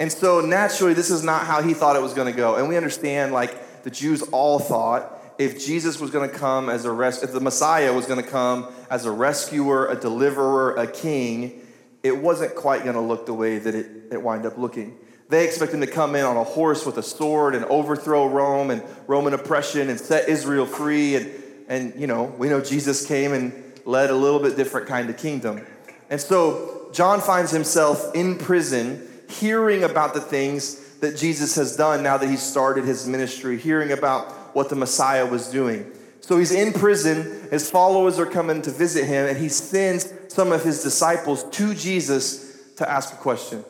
And 0.00 0.10
so 0.10 0.40
naturally, 0.40 0.94
this 0.94 1.10
is 1.10 1.22
not 1.22 1.46
how 1.46 1.62
he 1.62 1.74
thought 1.74 1.94
it 1.94 2.02
was 2.02 2.12
going 2.12 2.26
to 2.26 2.36
go. 2.36 2.56
And 2.56 2.68
we 2.68 2.76
understand, 2.76 3.32
like, 3.32 3.84
the 3.84 3.90
Jews 3.90 4.22
all 4.32 4.58
thought 4.58 5.17
if 5.38 5.64
Jesus 5.64 6.00
was 6.00 6.10
going 6.10 6.28
to 6.28 6.36
come 6.36 6.68
as 6.68 6.84
a 6.84 6.90
res- 6.90 7.22
if 7.22 7.32
the 7.32 7.40
Messiah 7.40 7.92
was 7.92 8.06
going 8.06 8.22
to 8.22 8.28
come 8.28 8.68
as 8.90 9.06
a 9.06 9.10
rescuer, 9.10 9.86
a 9.86 9.94
deliverer, 9.94 10.74
a 10.74 10.86
king, 10.86 11.60
it 12.02 12.16
wasn't 12.16 12.54
quite 12.54 12.82
going 12.82 12.94
to 12.94 13.00
look 13.00 13.26
the 13.26 13.34
way 13.34 13.58
that 13.58 13.74
it, 13.74 13.86
it 14.10 14.22
wound 14.22 14.44
up 14.46 14.58
looking. 14.58 14.98
They 15.28 15.44
expect 15.44 15.72
him 15.72 15.80
to 15.80 15.86
come 15.86 16.14
in 16.14 16.24
on 16.24 16.36
a 16.36 16.44
horse 16.44 16.86
with 16.86 16.96
a 16.96 17.02
sword 17.02 17.54
and 17.54 17.64
overthrow 17.66 18.26
Rome 18.26 18.70
and 18.70 18.82
Roman 19.06 19.34
oppression 19.34 19.90
and 19.90 20.00
set 20.00 20.28
Israel 20.28 20.66
free. 20.66 21.16
And, 21.16 21.30
and 21.68 22.00
you 22.00 22.06
know, 22.06 22.24
we 22.24 22.48
know 22.48 22.60
Jesus 22.60 23.06
came 23.06 23.32
and 23.32 23.52
led 23.84 24.10
a 24.10 24.14
little 24.14 24.40
bit 24.40 24.56
different 24.56 24.86
kind 24.86 25.10
of 25.10 25.18
kingdom. 25.18 25.66
And 26.08 26.20
so 26.20 26.88
John 26.92 27.20
finds 27.20 27.50
himself 27.50 28.14
in 28.14 28.38
prison 28.38 29.06
hearing 29.28 29.84
about 29.84 30.14
the 30.14 30.20
things 30.20 30.76
that 31.00 31.16
Jesus 31.16 31.54
has 31.56 31.76
done 31.76 32.02
now 32.02 32.16
that 32.16 32.28
he 32.28 32.36
started 32.36 32.84
his 32.84 33.06
ministry, 33.06 33.58
hearing 33.58 33.92
about 33.92 34.32
what 34.58 34.70
the 34.70 34.74
Messiah 34.74 35.24
was 35.24 35.46
doing. 35.46 35.88
So 36.20 36.36
he's 36.36 36.50
in 36.50 36.72
prison, 36.72 37.48
his 37.48 37.70
followers 37.70 38.18
are 38.18 38.26
coming 38.26 38.60
to 38.62 38.72
visit 38.72 39.04
him, 39.04 39.28
and 39.28 39.38
he 39.38 39.48
sends 39.48 40.12
some 40.26 40.50
of 40.50 40.64
his 40.64 40.82
disciples 40.82 41.44
to 41.50 41.74
Jesus 41.74 42.74
to 42.74 42.90
ask 42.90 43.12
a 43.12 43.16
question. 43.16 43.64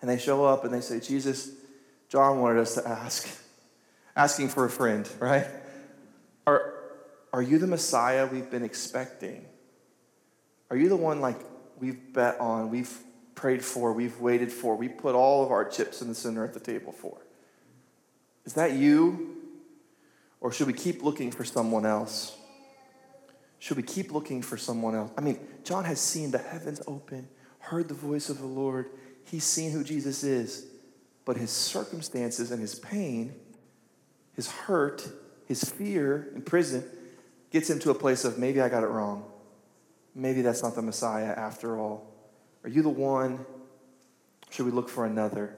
And 0.00 0.08
they 0.08 0.16
show 0.16 0.46
up 0.46 0.64
and 0.64 0.72
they 0.72 0.80
say, 0.80 0.98
Jesus, 0.98 1.50
John 2.08 2.40
wanted 2.40 2.58
us 2.62 2.74
to 2.76 2.88
ask, 2.88 3.28
asking 4.16 4.48
for 4.48 4.64
a 4.64 4.70
friend, 4.70 5.06
right? 5.18 5.46
Are, 6.46 6.72
are 7.34 7.42
you 7.42 7.58
the 7.58 7.66
Messiah 7.66 8.26
we've 8.26 8.50
been 8.50 8.64
expecting? 8.64 9.44
Are 10.70 10.76
you 10.78 10.88
the 10.88 10.96
one 10.96 11.20
like 11.20 11.38
we've 11.78 12.14
bet 12.14 12.40
on, 12.40 12.70
we've 12.70 12.96
prayed 13.34 13.62
for, 13.62 13.92
we've 13.92 14.18
waited 14.20 14.50
for, 14.50 14.74
we 14.74 14.88
put 14.88 15.14
all 15.14 15.44
of 15.44 15.50
our 15.50 15.68
chips 15.68 16.00
in 16.00 16.08
the 16.08 16.14
center 16.14 16.44
at 16.44 16.54
the 16.54 16.60
table 16.60 16.92
for? 16.92 17.18
Is 18.46 18.54
that 18.54 18.72
you? 18.72 19.36
Or 20.40 20.52
should 20.52 20.66
we 20.66 20.72
keep 20.72 21.02
looking 21.02 21.30
for 21.30 21.44
someone 21.44 21.84
else? 21.84 22.36
Should 23.58 23.76
we 23.76 23.82
keep 23.82 24.10
looking 24.10 24.40
for 24.40 24.56
someone 24.56 24.94
else? 24.94 25.10
I 25.16 25.20
mean, 25.20 25.38
John 25.64 25.84
has 25.84 26.00
seen 26.00 26.30
the 26.30 26.38
heavens 26.38 26.80
open, 26.86 27.28
heard 27.58 27.88
the 27.88 27.94
voice 27.94 28.30
of 28.30 28.38
the 28.38 28.46
Lord, 28.46 28.86
he's 29.24 29.44
seen 29.44 29.70
who 29.70 29.84
Jesus 29.84 30.24
is, 30.24 30.66
but 31.26 31.36
his 31.36 31.50
circumstances 31.50 32.50
and 32.50 32.60
his 32.60 32.74
pain, 32.74 33.34
his 34.34 34.50
hurt, 34.50 35.06
his 35.46 35.62
fear 35.62 36.30
in 36.34 36.42
prison 36.42 36.84
gets 37.50 37.68
him 37.68 37.78
to 37.80 37.90
a 37.90 37.94
place 37.94 38.24
of 38.24 38.38
maybe 38.38 38.60
I 38.60 38.68
got 38.68 38.82
it 38.82 38.88
wrong. 38.88 39.24
Maybe 40.14 40.40
that's 40.40 40.62
not 40.62 40.74
the 40.74 40.82
Messiah 40.82 41.26
after 41.36 41.78
all. 41.78 42.10
Are 42.64 42.70
you 42.70 42.82
the 42.82 42.88
one? 42.88 43.44
Should 44.50 44.66
we 44.66 44.72
look 44.72 44.88
for 44.88 45.04
another? 45.04 45.56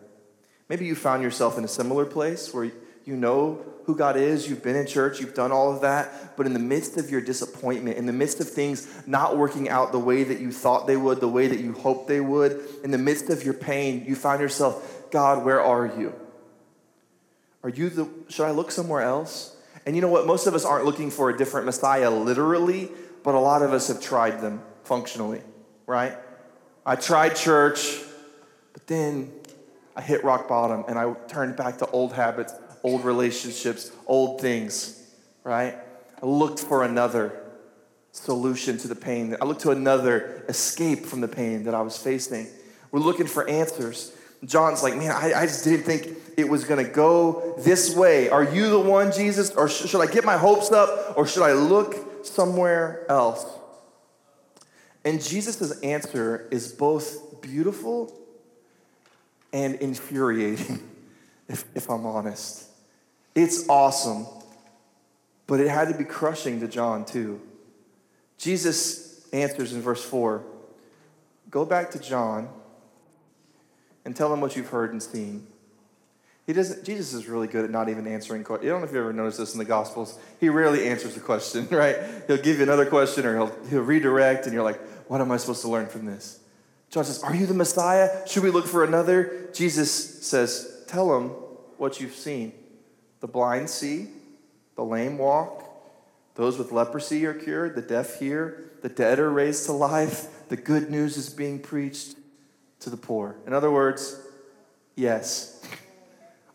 Maybe 0.68 0.86
you 0.86 0.94
found 0.94 1.22
yourself 1.22 1.56
in 1.56 1.64
a 1.64 1.68
similar 1.68 2.04
place 2.04 2.52
where 2.52 2.70
you 3.06 3.16
know 3.16 3.64
who 3.84 3.96
God 3.96 4.16
is, 4.16 4.48
you've 4.48 4.62
been 4.62 4.76
in 4.76 4.86
church, 4.86 5.20
you've 5.20 5.34
done 5.34 5.50
all 5.50 5.74
of 5.74 5.80
that, 5.82 6.36
but 6.36 6.46
in 6.46 6.52
the 6.52 6.58
midst 6.58 6.96
of 6.96 7.10
your 7.10 7.20
disappointment, 7.20 7.96
in 7.96 8.06
the 8.06 8.12
midst 8.12 8.40
of 8.40 8.48
things 8.48 8.86
not 9.06 9.36
working 9.36 9.68
out 9.68 9.92
the 9.92 9.98
way 9.98 10.22
that 10.22 10.40
you 10.40 10.52
thought 10.52 10.86
they 10.86 10.96
would, 10.96 11.20
the 11.20 11.28
way 11.28 11.48
that 11.48 11.58
you 11.58 11.72
hoped 11.72 12.06
they 12.06 12.20
would, 12.20 12.60
in 12.84 12.90
the 12.90 12.98
midst 12.98 13.28
of 13.28 13.44
your 13.44 13.54
pain, 13.54 14.04
you 14.06 14.14
find 14.14 14.40
yourself, 14.40 15.10
God, 15.10 15.44
where 15.44 15.60
are 15.60 15.86
you? 15.86 16.14
Are 17.64 17.68
you 17.68 17.88
the, 17.88 18.08
should 18.28 18.46
I 18.46 18.50
look 18.50 18.70
somewhere 18.70 19.02
else? 19.02 19.56
And 19.84 19.96
you 19.96 20.02
know 20.02 20.08
what? 20.08 20.26
Most 20.26 20.46
of 20.46 20.54
us 20.54 20.64
aren't 20.64 20.84
looking 20.84 21.10
for 21.10 21.30
a 21.30 21.36
different 21.36 21.66
Messiah 21.66 22.10
literally, 22.10 22.90
but 23.22 23.34
a 23.34 23.40
lot 23.40 23.62
of 23.62 23.72
us 23.72 23.88
have 23.88 24.00
tried 24.00 24.40
them 24.40 24.62
functionally, 24.84 25.42
right? 25.86 26.16
I 26.84 26.96
tried 26.96 27.36
church, 27.36 28.00
but 28.72 28.86
then 28.86 29.32
I 29.94 30.00
hit 30.00 30.24
rock 30.24 30.48
bottom 30.48 30.84
and 30.88 30.98
I 30.98 31.12
turned 31.28 31.56
back 31.56 31.78
to 31.78 31.86
old 31.90 32.12
habits, 32.12 32.54
old 32.82 33.04
relationships, 33.04 33.92
old 34.06 34.40
things, 34.40 35.00
right? 35.44 35.76
I 36.22 36.26
looked 36.26 36.60
for 36.60 36.84
another 36.84 37.42
solution 38.12 38.78
to 38.78 38.88
the 38.88 38.94
pain. 38.94 39.36
I 39.40 39.44
looked 39.44 39.62
to 39.62 39.70
another 39.70 40.44
escape 40.48 41.06
from 41.06 41.20
the 41.20 41.28
pain 41.28 41.64
that 41.64 41.74
I 41.74 41.80
was 41.80 41.96
facing. 41.96 42.46
We're 42.90 43.00
looking 43.00 43.26
for 43.26 43.48
answers. 43.48 44.14
John's 44.44 44.82
like, 44.82 44.96
man, 44.96 45.12
I, 45.12 45.32
I 45.34 45.46
just 45.46 45.64
didn't 45.64 45.84
think 45.84 46.08
it 46.36 46.48
was 46.48 46.64
going 46.64 46.84
to 46.84 46.90
go 46.90 47.54
this 47.58 47.94
way. 47.94 48.28
Are 48.28 48.44
you 48.44 48.68
the 48.70 48.80
one, 48.80 49.12
Jesus? 49.12 49.50
Or 49.52 49.68
sh- 49.68 49.88
should 49.88 50.00
I 50.00 50.06
get 50.06 50.24
my 50.24 50.36
hopes 50.36 50.72
up? 50.72 51.16
Or 51.16 51.26
should 51.26 51.42
I 51.42 51.52
look 51.52 52.26
somewhere 52.26 53.06
else? 53.08 53.46
And 55.04 55.22
Jesus' 55.22 55.80
answer 55.80 56.48
is 56.50 56.72
both 56.72 57.40
beautiful 57.40 58.16
and 59.52 59.76
infuriating, 59.76 60.88
if, 61.48 61.64
if 61.74 61.90
I'm 61.90 62.06
honest. 62.06 62.68
It's 63.34 63.68
awesome, 63.68 64.26
but 65.46 65.60
it 65.60 65.68
had 65.68 65.88
to 65.88 65.94
be 65.94 66.04
crushing 66.04 66.60
to 66.60 66.68
John 66.68 67.04
too. 67.04 67.40
Jesus 68.38 69.26
answers 69.32 69.72
in 69.72 69.80
verse 69.80 70.04
4 70.04 70.44
Go 71.50 71.64
back 71.64 71.90
to 71.92 71.98
John 71.98 72.48
and 74.04 74.16
tell 74.16 74.32
him 74.32 74.40
what 74.40 74.56
you've 74.56 74.68
heard 74.68 74.92
and 74.92 75.02
seen. 75.02 75.46
He 76.46 76.52
doesn't, 76.52 76.84
Jesus 76.84 77.14
is 77.14 77.28
really 77.28 77.46
good 77.46 77.64
at 77.64 77.70
not 77.70 77.88
even 77.88 78.06
answering 78.06 78.42
questions. 78.42 78.68
I 78.68 78.72
don't 78.72 78.80
know 78.80 78.86
if 78.86 78.92
you 78.92 78.98
ever 78.98 79.12
noticed 79.12 79.38
this 79.38 79.52
in 79.52 79.58
the 79.58 79.64
Gospels. 79.64 80.18
He 80.40 80.48
rarely 80.48 80.88
answers 80.88 81.16
a 81.16 81.20
question, 81.20 81.68
right? 81.70 81.96
He'll 82.26 82.38
give 82.38 82.56
you 82.56 82.64
another 82.64 82.86
question 82.86 83.26
or 83.26 83.36
he'll, 83.36 83.66
he'll 83.68 83.82
redirect, 83.82 84.46
and 84.46 84.54
you're 84.54 84.64
like, 84.64 84.80
what 85.08 85.20
am 85.20 85.30
I 85.30 85.36
supposed 85.36 85.60
to 85.62 85.68
learn 85.68 85.86
from 85.86 86.04
this? 86.04 86.40
John 86.90 87.04
says, 87.04 87.22
Are 87.22 87.34
you 87.34 87.46
the 87.46 87.54
Messiah? 87.54 88.26
Should 88.26 88.42
we 88.42 88.50
look 88.50 88.66
for 88.66 88.84
another? 88.84 89.48
Jesus 89.54 90.22
says, 90.26 90.84
Tell 90.86 91.16
him 91.16 91.28
what 91.78 92.00
you've 92.00 92.14
seen. 92.14 92.52
The 93.22 93.28
blind 93.28 93.70
see, 93.70 94.08
the 94.74 94.84
lame 94.84 95.16
walk, 95.16 95.64
those 96.34 96.58
with 96.58 96.72
leprosy 96.72 97.24
are 97.24 97.32
cured, 97.32 97.76
the 97.76 97.80
deaf 97.80 98.18
hear, 98.18 98.72
the 98.82 98.88
dead 98.88 99.20
are 99.20 99.30
raised 99.30 99.66
to 99.66 99.72
life, 99.72 100.48
the 100.48 100.56
good 100.56 100.90
news 100.90 101.16
is 101.16 101.30
being 101.30 101.60
preached 101.60 102.16
to 102.80 102.90
the 102.90 102.96
poor. 102.96 103.36
In 103.46 103.52
other 103.52 103.70
words, 103.70 104.20
yes. 104.96 105.64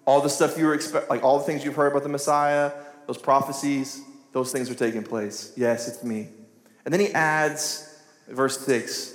All 0.03 0.19
the 0.19 0.29
stuff 0.29 0.57
you 0.57 0.65
were 0.65 0.73
expect, 0.73 1.09
like 1.09 1.23
all 1.23 1.39
the 1.39 1.45
things 1.45 1.63
you've 1.63 1.75
heard 1.75 1.87
about 1.87 2.03
the 2.03 2.09
Messiah, 2.09 2.73
those 3.05 3.17
prophecies, 3.17 4.01
those 4.33 4.51
things 4.51 4.69
are 4.69 4.75
taking 4.75 5.03
place. 5.03 5.53
Yes, 5.55 5.87
it's 5.87 6.03
me. 6.03 6.27
And 6.83 6.93
then 6.93 6.99
he 6.99 7.13
adds, 7.13 7.97
verse 8.27 8.59
6, 8.65 9.13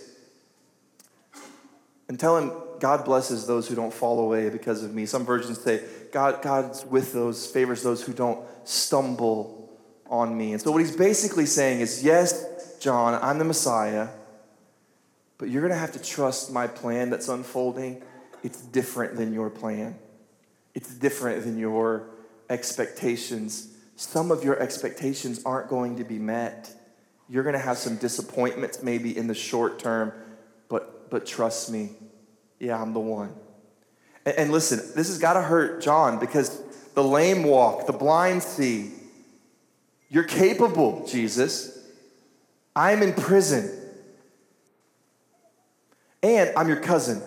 and 2.08 2.18
tell 2.18 2.38
him 2.38 2.50
God 2.80 3.04
blesses 3.04 3.46
those 3.46 3.68
who 3.68 3.74
don't 3.74 3.92
fall 3.92 4.20
away 4.20 4.48
because 4.48 4.82
of 4.82 4.94
me. 4.94 5.04
Some 5.04 5.26
versions 5.26 5.60
say, 5.60 5.82
God, 6.12 6.42
God's 6.42 6.84
with 6.84 7.12
those, 7.12 7.46
favors 7.46 7.82
those 7.82 8.02
who 8.02 8.12
don't 8.12 8.46
stumble 8.64 9.70
on 10.06 10.36
me. 10.36 10.52
And 10.52 10.60
so 10.60 10.70
what 10.70 10.82
he's 10.82 10.94
basically 10.94 11.46
saying 11.46 11.80
is, 11.80 12.04
yes, 12.04 12.78
John, 12.78 13.18
I'm 13.20 13.38
the 13.38 13.44
Messiah, 13.44 14.08
but 15.38 15.48
you're 15.48 15.62
going 15.62 15.72
to 15.72 15.78
have 15.78 15.92
to 15.92 16.02
trust 16.02 16.52
my 16.52 16.66
plan 16.66 17.08
that's 17.08 17.28
unfolding. 17.28 18.02
It's 18.44 18.60
different 18.60 19.16
than 19.16 19.32
your 19.32 19.48
plan. 19.48 19.98
It's 20.74 20.94
different 20.94 21.44
than 21.44 21.58
your 21.58 22.10
expectations. 22.50 23.74
Some 23.96 24.30
of 24.30 24.44
your 24.44 24.60
expectations 24.60 25.42
aren't 25.46 25.68
going 25.68 25.96
to 25.96 26.04
be 26.04 26.18
met. 26.18 26.70
You're 27.28 27.42
going 27.42 27.54
to 27.54 27.58
have 27.58 27.78
some 27.78 27.96
disappointments 27.96 28.82
maybe 28.82 29.16
in 29.16 29.28
the 29.28 29.34
short 29.34 29.78
term, 29.78 30.12
but, 30.68 31.10
but 31.10 31.24
trust 31.24 31.70
me, 31.70 31.92
yeah, 32.58 32.80
I'm 32.80 32.92
the 32.92 33.00
one. 33.00 33.34
And, 34.24 34.52
listen, 34.52 34.78
this 34.94 35.08
has 35.08 35.18
got 35.18 35.34
to 35.34 35.42
hurt 35.42 35.82
John 35.82 36.18
because 36.18 36.62
the 36.94 37.02
lame 37.02 37.42
walk, 37.42 37.86
the 37.86 37.92
blind 37.92 38.42
see. 38.42 38.92
You're 40.08 40.24
capable, 40.24 41.06
Jesus. 41.06 41.78
I'm 42.76 43.02
in 43.02 43.14
prison. 43.14 43.78
And 46.22 46.52
I'm 46.56 46.68
your 46.68 46.80
cousin. 46.80 47.20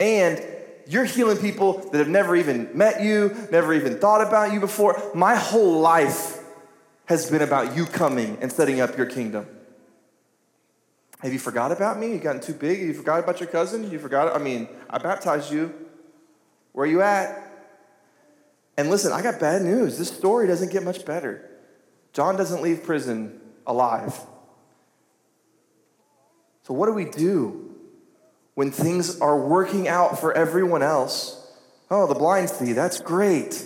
And 0.00 0.44
you're 0.88 1.04
healing 1.04 1.38
people 1.38 1.78
that 1.90 1.98
have 1.98 2.08
never 2.08 2.36
even 2.36 2.70
met 2.74 3.02
you, 3.02 3.34
never 3.50 3.74
even 3.74 3.98
thought 3.98 4.26
about 4.26 4.52
you 4.52 4.60
before. 4.60 5.00
My 5.14 5.34
whole 5.34 5.80
life 5.80 6.38
has 7.06 7.30
been 7.30 7.42
about 7.42 7.76
you 7.76 7.86
coming 7.86 8.38
and 8.40 8.50
setting 8.50 8.80
up 8.80 8.96
your 8.96 9.06
kingdom. 9.06 9.46
Have 11.20 11.32
you 11.32 11.38
forgot 11.38 11.72
about 11.72 11.98
me? 11.98 12.12
You 12.12 12.18
gotten 12.18 12.42
too 12.42 12.52
big? 12.52 12.80
You 12.80 12.92
forgot 12.92 13.20
about 13.20 13.40
your 13.40 13.48
cousin? 13.48 13.90
You 13.90 13.98
forgot? 13.98 14.34
I 14.34 14.38
mean, 14.38 14.68
I 14.90 14.98
baptized 14.98 15.50
you. 15.50 15.74
Where 16.72 16.84
are 16.84 16.90
you 16.90 17.00
at? 17.00 17.42
And 18.76 18.90
listen, 18.90 19.12
I 19.12 19.22
got 19.22 19.40
bad 19.40 19.62
news. 19.62 19.96
This 19.96 20.08
story 20.08 20.46
doesn't 20.46 20.70
get 20.70 20.82
much 20.82 21.06
better. 21.06 21.48
John 22.12 22.36
doesn't 22.36 22.62
leave 22.62 22.82
prison 22.82 23.40
alive. 23.66 24.18
So, 26.64 26.74
what 26.74 26.86
do 26.86 26.92
we 26.92 27.04
do 27.04 27.74
when 28.54 28.70
things 28.70 29.20
are 29.20 29.38
working 29.38 29.88
out 29.88 30.18
for 30.18 30.32
everyone 30.32 30.82
else? 30.82 31.42
Oh, 31.90 32.06
the 32.06 32.14
blind 32.14 32.50
see, 32.50 32.72
that's 32.72 33.00
great. 33.00 33.64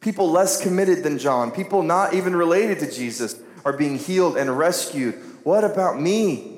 People 0.00 0.30
less 0.30 0.60
committed 0.62 1.02
than 1.02 1.18
John, 1.18 1.50
people 1.50 1.82
not 1.82 2.14
even 2.14 2.34
related 2.34 2.80
to 2.80 2.90
Jesus, 2.90 3.40
are 3.64 3.72
being 3.72 3.98
healed 3.98 4.36
and 4.36 4.58
rescued. 4.58 5.14
What 5.42 5.64
about 5.64 6.00
me? 6.00 6.55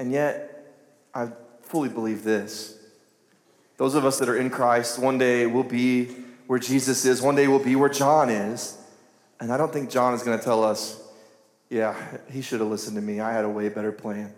And 0.00 0.10
yet, 0.10 0.64
I 1.14 1.28
fully 1.60 1.90
believe 1.90 2.24
this. 2.24 2.78
Those 3.76 3.94
of 3.94 4.06
us 4.06 4.18
that 4.18 4.30
are 4.30 4.36
in 4.36 4.48
Christ, 4.48 4.98
one 4.98 5.18
day 5.18 5.44
will 5.44 5.62
be 5.62 6.06
where 6.46 6.58
Jesus 6.58 7.04
is, 7.04 7.20
one 7.20 7.34
day 7.34 7.48
will 7.48 7.58
be 7.58 7.76
where 7.76 7.90
John 7.90 8.30
is. 8.30 8.78
And 9.40 9.52
I 9.52 9.58
don't 9.58 9.70
think 9.70 9.90
John 9.90 10.14
is 10.14 10.22
going 10.22 10.38
to 10.38 10.42
tell 10.42 10.64
us, 10.64 10.98
yeah, 11.68 11.94
he 12.30 12.40
should 12.40 12.60
have 12.60 12.70
listened 12.70 12.96
to 12.96 13.02
me. 13.02 13.20
I 13.20 13.30
had 13.32 13.44
a 13.44 13.48
way 13.50 13.68
better 13.68 13.92
plan. 13.92 14.32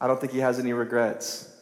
I 0.00 0.06
don't 0.06 0.20
think 0.20 0.32
he 0.32 0.38
has 0.38 0.60
any 0.60 0.72
regrets. 0.72 1.52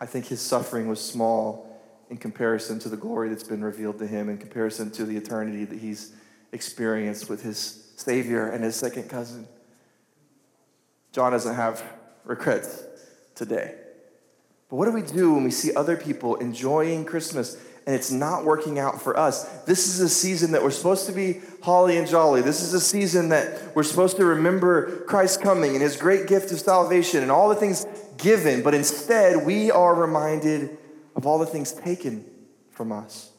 I 0.00 0.06
think 0.06 0.26
his 0.26 0.40
suffering 0.40 0.88
was 0.88 1.00
small 1.00 1.80
in 2.10 2.16
comparison 2.16 2.80
to 2.80 2.88
the 2.88 2.96
glory 2.96 3.28
that's 3.28 3.44
been 3.44 3.62
revealed 3.62 4.00
to 4.00 4.06
him, 4.06 4.28
in 4.28 4.38
comparison 4.38 4.90
to 4.90 5.04
the 5.04 5.16
eternity 5.16 5.64
that 5.64 5.78
he's 5.78 6.12
experienced 6.50 7.30
with 7.30 7.42
his 7.42 7.92
Savior 7.94 8.48
and 8.48 8.64
his 8.64 8.74
second 8.74 9.08
cousin. 9.08 9.46
John 11.12 11.30
doesn't 11.30 11.54
have 11.54 11.84
regrets 12.26 12.84
today. 13.34 13.74
But 14.68 14.76
what 14.76 14.86
do 14.86 14.92
we 14.92 15.02
do 15.02 15.32
when 15.32 15.44
we 15.44 15.50
see 15.50 15.74
other 15.74 15.96
people 15.96 16.36
enjoying 16.36 17.04
Christmas 17.04 17.56
and 17.86 17.94
it's 17.94 18.10
not 18.10 18.44
working 18.44 18.80
out 18.80 19.00
for 19.00 19.16
us? 19.16 19.44
This 19.64 19.86
is 19.86 20.00
a 20.00 20.08
season 20.08 20.52
that 20.52 20.62
we're 20.62 20.72
supposed 20.72 21.06
to 21.06 21.12
be 21.12 21.40
holly 21.62 21.96
and 21.96 22.08
jolly. 22.08 22.42
This 22.42 22.60
is 22.62 22.74
a 22.74 22.80
season 22.80 23.28
that 23.28 23.74
we're 23.76 23.84
supposed 23.84 24.16
to 24.16 24.24
remember 24.24 25.04
Christ 25.04 25.40
coming 25.40 25.72
and 25.72 25.82
his 25.82 25.96
great 25.96 26.26
gift 26.26 26.50
of 26.50 26.58
salvation 26.58 27.22
and 27.22 27.30
all 27.30 27.48
the 27.48 27.54
things 27.54 27.86
given, 28.18 28.62
but 28.62 28.74
instead 28.74 29.46
we 29.46 29.70
are 29.70 29.94
reminded 29.94 30.76
of 31.14 31.26
all 31.26 31.38
the 31.38 31.46
things 31.46 31.72
taken 31.72 32.24
from 32.70 32.92
us, 32.92 33.30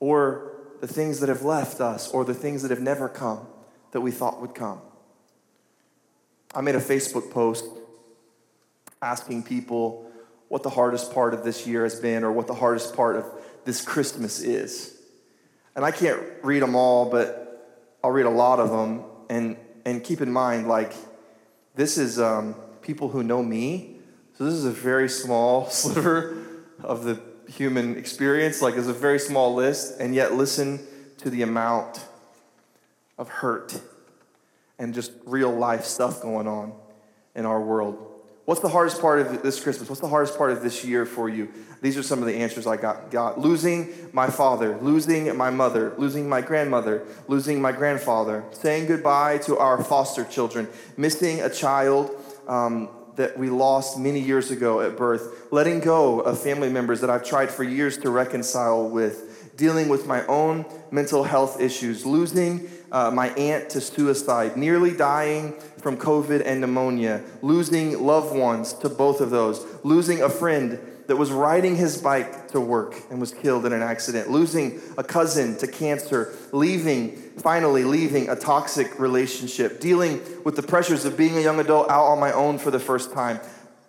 or 0.00 0.52
the 0.80 0.88
things 0.88 1.20
that 1.20 1.28
have 1.28 1.42
left 1.42 1.80
us, 1.80 2.10
or 2.10 2.24
the 2.24 2.34
things 2.34 2.62
that 2.62 2.70
have 2.70 2.80
never 2.80 3.08
come 3.08 3.46
that 3.92 4.00
we 4.00 4.10
thought 4.10 4.40
would 4.40 4.54
come. 4.54 4.80
I 6.54 6.60
made 6.60 6.74
a 6.74 6.80
Facebook 6.80 7.30
post 7.30 7.64
asking 9.02 9.44
people 9.44 10.10
what 10.48 10.62
the 10.62 10.70
hardest 10.70 11.12
part 11.12 11.34
of 11.34 11.44
this 11.44 11.66
year 11.66 11.82
has 11.82 12.00
been, 12.00 12.24
or 12.24 12.32
what 12.32 12.46
the 12.46 12.54
hardest 12.54 12.96
part 12.96 13.16
of 13.16 13.26
this 13.64 13.82
Christmas 13.84 14.40
is. 14.40 14.98
And 15.76 15.84
I 15.84 15.90
can't 15.90 16.20
read 16.42 16.62
them 16.62 16.74
all, 16.74 17.10
but 17.10 17.94
I'll 18.02 18.10
read 18.10 18.26
a 18.26 18.30
lot 18.30 18.58
of 18.58 18.70
them. 18.70 19.04
And, 19.28 19.56
and 19.84 20.02
keep 20.02 20.20
in 20.20 20.32
mind, 20.32 20.66
like, 20.68 20.92
this 21.74 21.98
is 21.98 22.18
um, 22.18 22.54
people 22.82 23.08
who 23.08 23.22
know 23.22 23.42
me. 23.42 23.96
So 24.36 24.44
this 24.44 24.54
is 24.54 24.64
a 24.64 24.70
very 24.70 25.08
small 25.08 25.66
sliver 25.70 26.36
of 26.82 27.04
the 27.04 27.20
human 27.48 27.96
experience. 27.96 28.62
Like, 28.62 28.76
it's 28.76 28.88
a 28.88 28.92
very 28.92 29.18
small 29.18 29.54
list, 29.54 30.00
and 30.00 30.14
yet 30.14 30.34
listen 30.34 30.80
to 31.18 31.30
the 31.30 31.42
amount 31.42 32.04
of 33.18 33.28
hurt 33.28 33.80
and 34.78 34.94
just 34.94 35.12
real 35.26 35.50
life 35.50 35.84
stuff 35.84 36.22
going 36.22 36.46
on 36.46 36.72
in 37.34 37.44
our 37.44 37.60
world. 37.60 38.07
What's 38.48 38.62
the 38.62 38.68
hardest 38.70 39.02
part 39.02 39.20
of 39.20 39.42
this 39.42 39.60
Christmas? 39.60 39.90
What's 39.90 40.00
the 40.00 40.08
hardest 40.08 40.38
part 40.38 40.52
of 40.52 40.62
this 40.62 40.82
year 40.82 41.04
for 41.04 41.28
you? 41.28 41.52
These 41.82 41.98
are 41.98 42.02
some 42.02 42.20
of 42.20 42.24
the 42.24 42.36
answers 42.36 42.66
I 42.66 42.78
got. 42.78 43.10
got. 43.10 43.38
Losing 43.38 43.92
my 44.14 44.28
father, 44.28 44.78
losing 44.78 45.36
my 45.36 45.50
mother, 45.50 45.92
losing 45.98 46.30
my 46.30 46.40
grandmother, 46.40 47.04
losing 47.26 47.60
my 47.60 47.72
grandfather, 47.72 48.42
saying 48.52 48.86
goodbye 48.86 49.36
to 49.44 49.58
our 49.58 49.84
foster 49.84 50.24
children, 50.24 50.66
missing 50.96 51.42
a 51.42 51.50
child 51.50 52.10
um, 52.46 52.88
that 53.16 53.38
we 53.38 53.50
lost 53.50 53.98
many 53.98 54.20
years 54.20 54.50
ago 54.50 54.80
at 54.80 54.96
birth, 54.96 55.52
letting 55.52 55.80
go 55.80 56.20
of 56.20 56.40
family 56.40 56.70
members 56.70 57.02
that 57.02 57.10
I've 57.10 57.24
tried 57.24 57.50
for 57.50 57.64
years 57.64 57.98
to 57.98 58.08
reconcile 58.08 58.88
with, 58.88 59.54
dealing 59.58 59.90
with 59.90 60.06
my 60.06 60.24
own 60.24 60.64
mental 60.90 61.22
health 61.22 61.60
issues, 61.60 62.06
losing 62.06 62.66
uh, 62.90 63.10
my 63.10 63.30
aunt 63.30 63.70
to 63.70 63.80
suicide, 63.80 64.56
nearly 64.56 64.96
dying 64.96 65.54
from 65.78 65.96
COVID 65.96 66.42
and 66.44 66.60
pneumonia, 66.60 67.22
losing 67.42 68.04
loved 68.04 68.34
ones 68.34 68.72
to 68.74 68.88
both 68.88 69.20
of 69.20 69.30
those, 69.30 69.64
losing 69.84 70.22
a 70.22 70.28
friend 70.28 70.78
that 71.08 71.16
was 71.16 71.30
riding 71.32 71.74
his 71.74 72.00
bike 72.00 72.48
to 72.48 72.60
work 72.60 72.94
and 73.10 73.18
was 73.18 73.32
killed 73.32 73.64
in 73.64 73.72
an 73.72 73.82
accident, 73.82 74.30
losing 74.30 74.78
a 74.98 75.02
cousin 75.02 75.56
to 75.56 75.66
cancer, 75.66 76.34
leaving, 76.52 77.16
finally 77.38 77.82
leaving 77.82 78.28
a 78.28 78.36
toxic 78.36 79.00
relationship, 79.00 79.80
dealing 79.80 80.20
with 80.44 80.54
the 80.54 80.62
pressures 80.62 81.06
of 81.06 81.16
being 81.16 81.38
a 81.38 81.40
young 81.40 81.58
adult 81.60 81.90
out 81.90 82.04
on 82.04 82.20
my 82.20 82.30
own 82.32 82.58
for 82.58 82.70
the 82.70 82.78
first 82.78 83.10
time, 83.12 83.40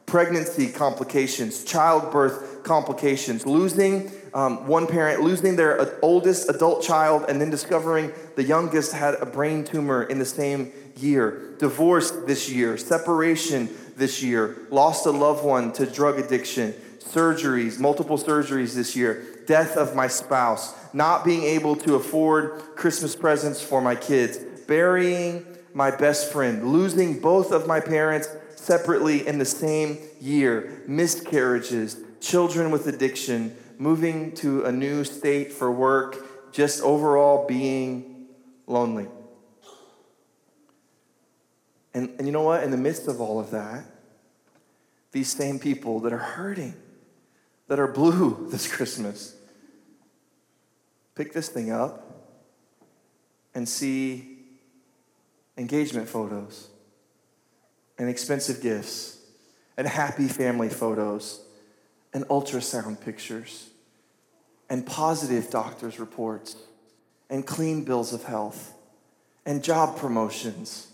pregnancy 0.10 0.72
complications, 0.72 1.64
childbirth 1.64 2.64
complications, 2.64 3.46
losing 3.46 4.12
um, 4.34 4.68
one 4.68 4.88
parent, 4.88 5.22
losing 5.22 5.56
their 5.56 5.98
oldest 6.04 6.50
adult 6.50 6.84
child, 6.84 7.26
and 7.30 7.40
then 7.40 7.50
discovering 7.50 8.12
the 8.36 8.44
youngest 8.44 8.92
had 8.92 9.16
a 9.16 9.26
brain 9.26 9.64
tumor 9.64 10.04
in 10.04 10.20
the 10.20 10.26
same 10.26 10.72
year, 10.98 11.56
divorce 11.60 12.12
this 12.26 12.50
year, 12.50 12.78
separation 12.78 13.70
this 13.96 14.22
year, 14.24 14.58
lost 14.72 15.06
a 15.06 15.12
loved 15.12 15.46
one 15.46 15.72
to 15.74 15.86
drug 15.86 16.20
addiction 16.20 16.74
surgeries, 17.00 17.80
multiple 17.80 18.18
surgeries 18.18 18.76
this 18.76 18.96
year, 18.96 19.26
death 19.48 19.78
of 19.78 19.96
my 19.96 20.08
spouse, 20.08 20.76
not 20.94 21.26
being 21.26 21.44
able 21.44 21.76
to 21.76 21.96
afford 21.96 22.62
Christmas 22.76 23.16
presents 23.16 23.62
for 23.62 23.82
my 23.82 23.96
kids, 23.96 24.38
burying 24.68 25.46
my 25.74 25.90
best 25.90 26.32
friend, 26.32 26.72
losing 26.72 27.20
both 27.20 27.52
of 27.52 27.68
my 27.68 27.80
parents 27.80 28.28
separately 28.60 29.26
in 29.26 29.40
the 29.40 29.46
same 29.46 29.98
year, 30.20 30.84
miscarriages, 30.88 31.98
children 32.20 32.72
with 32.72 32.88
addiction, 32.88 33.56
moving 33.78 34.34
to 34.34 34.66
a 34.66 34.72
new 34.72 35.04
state 35.04 35.52
for 35.52 35.72
work, 35.72 36.52
just 36.52 36.84
overall 36.84 37.48
being 37.48 38.28
lonely. 38.68 39.08
And, 41.94 42.10
and 42.18 42.28
you 42.28 42.34
know 42.34 42.44
what? 42.44 42.64
In 42.64 42.72
the 42.72 42.78
midst 42.78 43.08
of 43.08 43.22
all 43.22 43.40
of 43.40 43.52
that, 43.52 43.86
these 45.12 45.30
same 45.30 45.58
people 45.58 46.02
that 46.02 46.14
are 46.14 46.18
hurting, 46.18 46.76
that 47.68 47.80
are 47.80 47.88
blue 47.88 48.48
this 48.52 48.72
Christmas. 48.72 49.36
Pick 51.16 51.34
this 51.34 51.50
thing 51.50 51.72
up 51.72 52.06
and 53.56 53.68
see 53.68 54.38
engagement 55.58 56.08
photos 56.08 56.70
and 58.00 58.10
expensive 58.10 58.62
gifts 58.62 59.18
and 59.78 59.86
happy 59.86 60.28
family 60.28 60.70
photos 60.70 61.42
and 62.14 62.26
ultrasound 62.30 63.00
pictures 63.02 63.70
and 64.70 64.86
positive 64.86 65.52
doctor's 65.52 66.00
reports 66.00 66.56
and 67.30 67.46
clean 67.46 67.84
bills 67.84 68.14
of 68.14 68.24
health 68.24 68.74
and 69.46 69.64
job 69.64 69.98
promotions. 69.98 70.88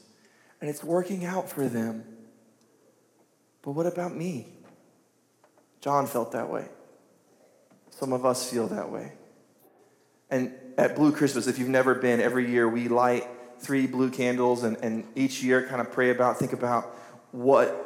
And 0.59 0.69
it's 0.69 0.83
working 0.83 1.25
out 1.25 1.49
for 1.49 1.69
them. 1.69 2.03
But 3.61 3.71
what 3.71 3.85
about 3.85 4.15
me? 4.15 4.47
John 5.81 6.07
felt 6.07 6.31
that 6.31 6.49
way. 6.49 6.67
Some 7.91 8.13
of 8.13 8.25
us 8.25 8.49
feel 8.49 8.67
that 8.67 8.89
way. 8.89 9.13
And 10.29 10.53
at 10.77 10.95
Blue 10.95 11.11
Christmas, 11.11 11.47
if 11.47 11.59
you've 11.59 11.69
never 11.69 11.93
been, 11.95 12.19
every 12.19 12.49
year 12.49 12.67
we 12.67 12.87
light 12.87 13.27
three 13.59 13.87
blue 13.87 14.09
candles 14.09 14.63
and, 14.63 14.77
and 14.77 15.05
each 15.15 15.41
year 15.43 15.67
kind 15.67 15.81
of 15.81 15.91
pray 15.91 16.09
about, 16.09 16.37
think 16.37 16.53
about 16.53 16.85
what 17.31 17.81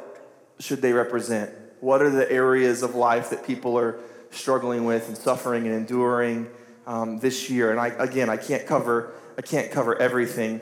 should 0.58 0.82
they 0.82 0.92
represent? 0.92 1.50
What 1.80 2.02
are 2.02 2.10
the 2.10 2.30
areas 2.30 2.82
of 2.82 2.94
life 2.94 3.30
that 3.30 3.46
people 3.46 3.78
are 3.78 3.98
struggling 4.30 4.84
with 4.84 5.08
and 5.08 5.16
suffering 5.16 5.66
and 5.66 5.74
enduring 5.74 6.48
um, 6.86 7.18
this 7.18 7.48
year? 7.48 7.70
And 7.70 7.80
I, 7.80 7.88
again, 7.88 8.28
I 8.28 8.36
can't 8.36 8.66
cover, 8.66 9.12
I 9.38 9.42
can't 9.42 9.70
cover 9.70 10.00
everything, 10.00 10.60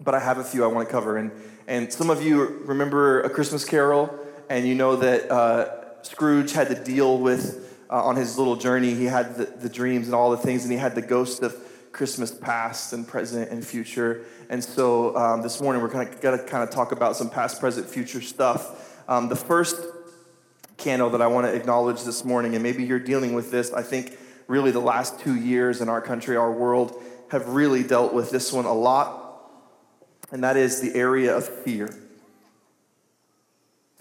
but 0.00 0.14
I 0.14 0.20
have 0.20 0.38
a 0.38 0.44
few 0.44 0.64
I 0.64 0.66
want 0.66 0.86
to 0.86 0.92
cover. 0.92 1.16
And, 1.16 1.32
and 1.66 1.92
some 1.92 2.10
of 2.10 2.22
you 2.22 2.44
remember 2.64 3.22
A 3.22 3.30
Christmas 3.30 3.64
Carol, 3.64 4.14
and 4.50 4.66
you 4.68 4.74
know 4.74 4.96
that 4.96 5.30
uh, 5.30 6.02
Scrooge 6.02 6.52
had 6.52 6.68
to 6.68 6.74
deal 6.74 7.18
with 7.18 7.74
uh, 7.88 8.04
on 8.04 8.16
his 8.16 8.36
little 8.36 8.56
journey. 8.56 8.94
He 8.94 9.04
had 9.04 9.36
the, 9.36 9.46
the 9.46 9.68
dreams 9.70 10.06
and 10.06 10.14
all 10.14 10.30
the 10.30 10.36
things, 10.36 10.64
and 10.64 10.72
he 10.72 10.78
had 10.78 10.94
the 10.94 11.02
ghost 11.02 11.42
of 11.42 11.56
Christmas 11.94 12.32
past 12.32 12.92
and 12.92 13.06
present 13.06 13.50
and 13.52 13.64
future. 13.64 14.24
And 14.50 14.62
so 14.62 15.16
um, 15.16 15.42
this 15.42 15.60
morning 15.60 15.80
we're 15.80 15.88
going 15.88 16.08
to 16.08 16.44
kind 16.44 16.62
of 16.62 16.70
talk 16.70 16.90
about 16.90 17.16
some 17.16 17.30
past, 17.30 17.60
present, 17.60 17.88
future 17.88 18.20
stuff. 18.20 19.00
Um, 19.08 19.28
the 19.28 19.36
first 19.36 19.80
candle 20.76 21.08
that 21.10 21.22
I 21.22 21.28
want 21.28 21.46
to 21.46 21.54
acknowledge 21.54 22.02
this 22.02 22.24
morning, 22.24 22.54
and 22.54 22.64
maybe 22.64 22.82
you're 22.82 22.98
dealing 22.98 23.32
with 23.32 23.52
this, 23.52 23.72
I 23.72 23.82
think 23.82 24.18
really 24.48 24.72
the 24.72 24.80
last 24.80 25.20
two 25.20 25.36
years 25.36 25.80
in 25.80 25.88
our 25.88 26.00
country, 26.00 26.36
our 26.36 26.50
world, 26.50 27.00
have 27.30 27.48
really 27.50 27.84
dealt 27.84 28.12
with 28.12 28.28
this 28.30 28.52
one 28.52 28.64
a 28.64 28.74
lot, 28.74 29.48
and 30.32 30.42
that 30.42 30.56
is 30.56 30.80
the 30.80 30.96
area 30.96 31.34
of 31.34 31.46
fear. 31.46 31.94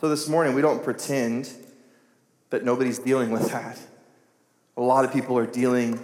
So 0.01 0.09
this 0.09 0.27
morning 0.27 0.55
we 0.55 0.63
don't 0.63 0.83
pretend 0.83 1.47
that 2.49 2.65
nobody's 2.65 2.97
dealing 2.97 3.29
with 3.29 3.51
that. 3.51 3.77
A 4.77 4.81
lot 4.81 5.05
of 5.05 5.13
people 5.13 5.37
are 5.37 5.45
dealing 5.45 5.99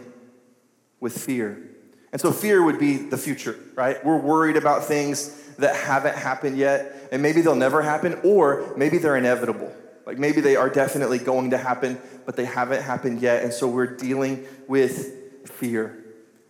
with 1.00 1.18
fear. 1.18 1.66
And 2.12 2.20
so 2.20 2.32
fear 2.32 2.64
would 2.64 2.80
be 2.80 2.98
the 2.98 3.18
future, 3.18 3.58
right? 3.76 4.04
We're 4.04 4.18
worried 4.18 4.58
about 4.58 4.86
things 4.86 5.30
that 5.58 5.76
haven't 5.76 6.16
happened 6.16 6.58
yet, 6.58 7.10
and 7.12 7.22
maybe 7.22 7.42
they'll 7.42 7.56
never 7.56 7.82
happen, 7.82 8.20
or 8.24 8.74
maybe 8.78 8.98
they're 8.98 9.18
inevitable. 9.18 9.72
Like 10.06 10.18
maybe 10.18 10.42
they 10.42 10.56
are 10.56 10.70
definitely 10.70 11.20
going 11.20 11.52
to 11.52 11.58
happen, 11.58 12.00
but 12.26 12.36
they 12.36 12.46
haven't 12.46 12.82
happened 12.82 13.22
yet. 13.22 13.44
And 13.44 13.54
so 13.54 13.68
we're 13.68 13.96
dealing 13.96 14.46
with 14.68 15.48
fear. 15.48 16.04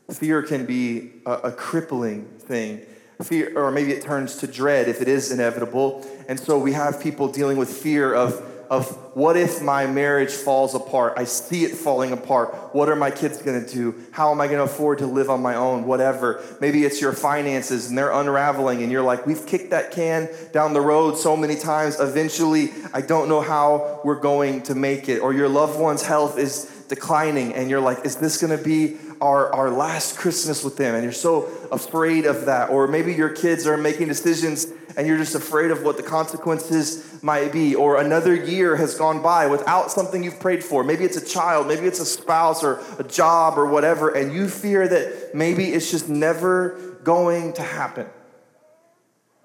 Fear 0.09 0.43
can 0.43 0.65
be 0.65 1.11
a, 1.25 1.33
a 1.33 1.51
crippling 1.51 2.25
thing. 2.39 2.85
Fear, 3.21 3.57
or 3.57 3.69
maybe 3.69 3.91
it 3.91 4.01
turns 4.01 4.37
to 4.37 4.47
dread 4.47 4.87
if 4.87 5.01
it 5.01 5.09
is 5.09 5.29
inevitable. 5.29 6.07
And 6.29 6.39
so 6.39 6.57
we 6.57 6.71
have 6.71 7.01
people 7.01 7.29
dealing 7.29 7.57
with 7.57 7.69
fear 7.69 8.13
of 8.13 8.48
of 8.69 8.87
what 9.15 9.35
if 9.35 9.61
my 9.61 9.87
marriage 9.87 10.31
falls 10.31 10.75
apart? 10.75 11.13
I 11.17 11.23
see 11.23 11.63
it 11.65 11.75
falling 11.75 12.11
apart. 12.11 12.75
What 12.75 12.87
are 12.87 12.95
my 12.95 13.09
kids 13.09 13.41
going 13.41 13.65
to 13.65 13.73
do? 13.73 13.95
How 14.11 14.31
am 14.31 14.39
I 14.39 14.45
going 14.47 14.59
to 14.59 14.63
afford 14.63 14.99
to 14.99 15.07
live 15.07 15.29
on 15.29 15.41
my 15.41 15.55
own? 15.55 15.85
Whatever. 15.85 16.43
Maybe 16.61 16.83
it's 16.83 17.01
your 17.01 17.13
finances 17.13 17.89
and 17.89 17.97
they're 17.97 18.11
unraveling 18.11 18.83
and 18.83 18.91
you're 18.91 19.03
like, 19.03 19.25
we've 19.25 19.45
kicked 19.45 19.71
that 19.71 19.91
can 19.91 20.29
down 20.53 20.73
the 20.73 20.81
road 20.81 21.17
so 21.17 21.35
many 21.35 21.55
times. 21.55 21.99
Eventually, 21.99 22.71
I 22.93 23.01
don't 23.01 23.27
know 23.27 23.41
how 23.41 24.01
we're 24.03 24.19
going 24.19 24.61
to 24.63 24.75
make 24.75 25.09
it. 25.09 25.19
Or 25.19 25.33
your 25.33 25.49
loved 25.49 25.79
one's 25.79 26.03
health 26.03 26.37
is 26.37 26.65
declining 26.87 27.53
and 27.53 27.69
you're 27.69 27.79
like, 27.79 28.05
is 28.05 28.17
this 28.17 28.39
going 28.39 28.55
to 28.55 28.63
be 28.63 28.97
our, 29.19 29.51
our 29.53 29.71
last 29.71 30.17
Christmas 30.17 30.63
with 30.63 30.77
them? 30.77 30.93
And 30.93 31.03
you're 31.03 31.11
so 31.11 31.49
afraid 31.71 32.25
of 32.25 32.45
that. 32.45 32.69
Or 32.69 32.87
maybe 32.87 33.13
your 33.13 33.29
kids 33.29 33.67
are 33.67 33.77
making 33.77 34.07
decisions 34.07 34.67
and 34.97 35.07
you're 35.07 35.17
just 35.17 35.35
afraid 35.35 35.71
of 35.71 35.83
what 35.83 35.97
the 35.97 36.03
consequences 36.03 37.21
might 37.23 37.51
be. 37.51 37.75
Or 37.75 38.01
another 38.01 38.35
year 38.35 38.75
has 38.75 38.95
gone 38.95 39.21
by 39.21 39.47
without 39.47 39.91
something 39.91 40.23
you've 40.23 40.39
prayed 40.39 40.63
for. 40.63 40.83
Maybe 40.83 41.05
it's 41.05 41.17
a 41.17 41.25
child, 41.25 41.67
maybe 41.67 41.85
it's 41.85 41.99
a 41.99 42.05
spouse 42.05 42.63
or 42.63 42.81
a 42.97 43.03
job 43.03 43.57
or 43.57 43.65
whatever, 43.65 44.09
and 44.09 44.33
you 44.33 44.47
fear 44.49 44.87
that 44.87 45.33
maybe 45.33 45.65
it's 45.65 45.89
just 45.89 46.09
never 46.09 46.97
going 47.03 47.53
to 47.53 47.61
happen. 47.61 48.07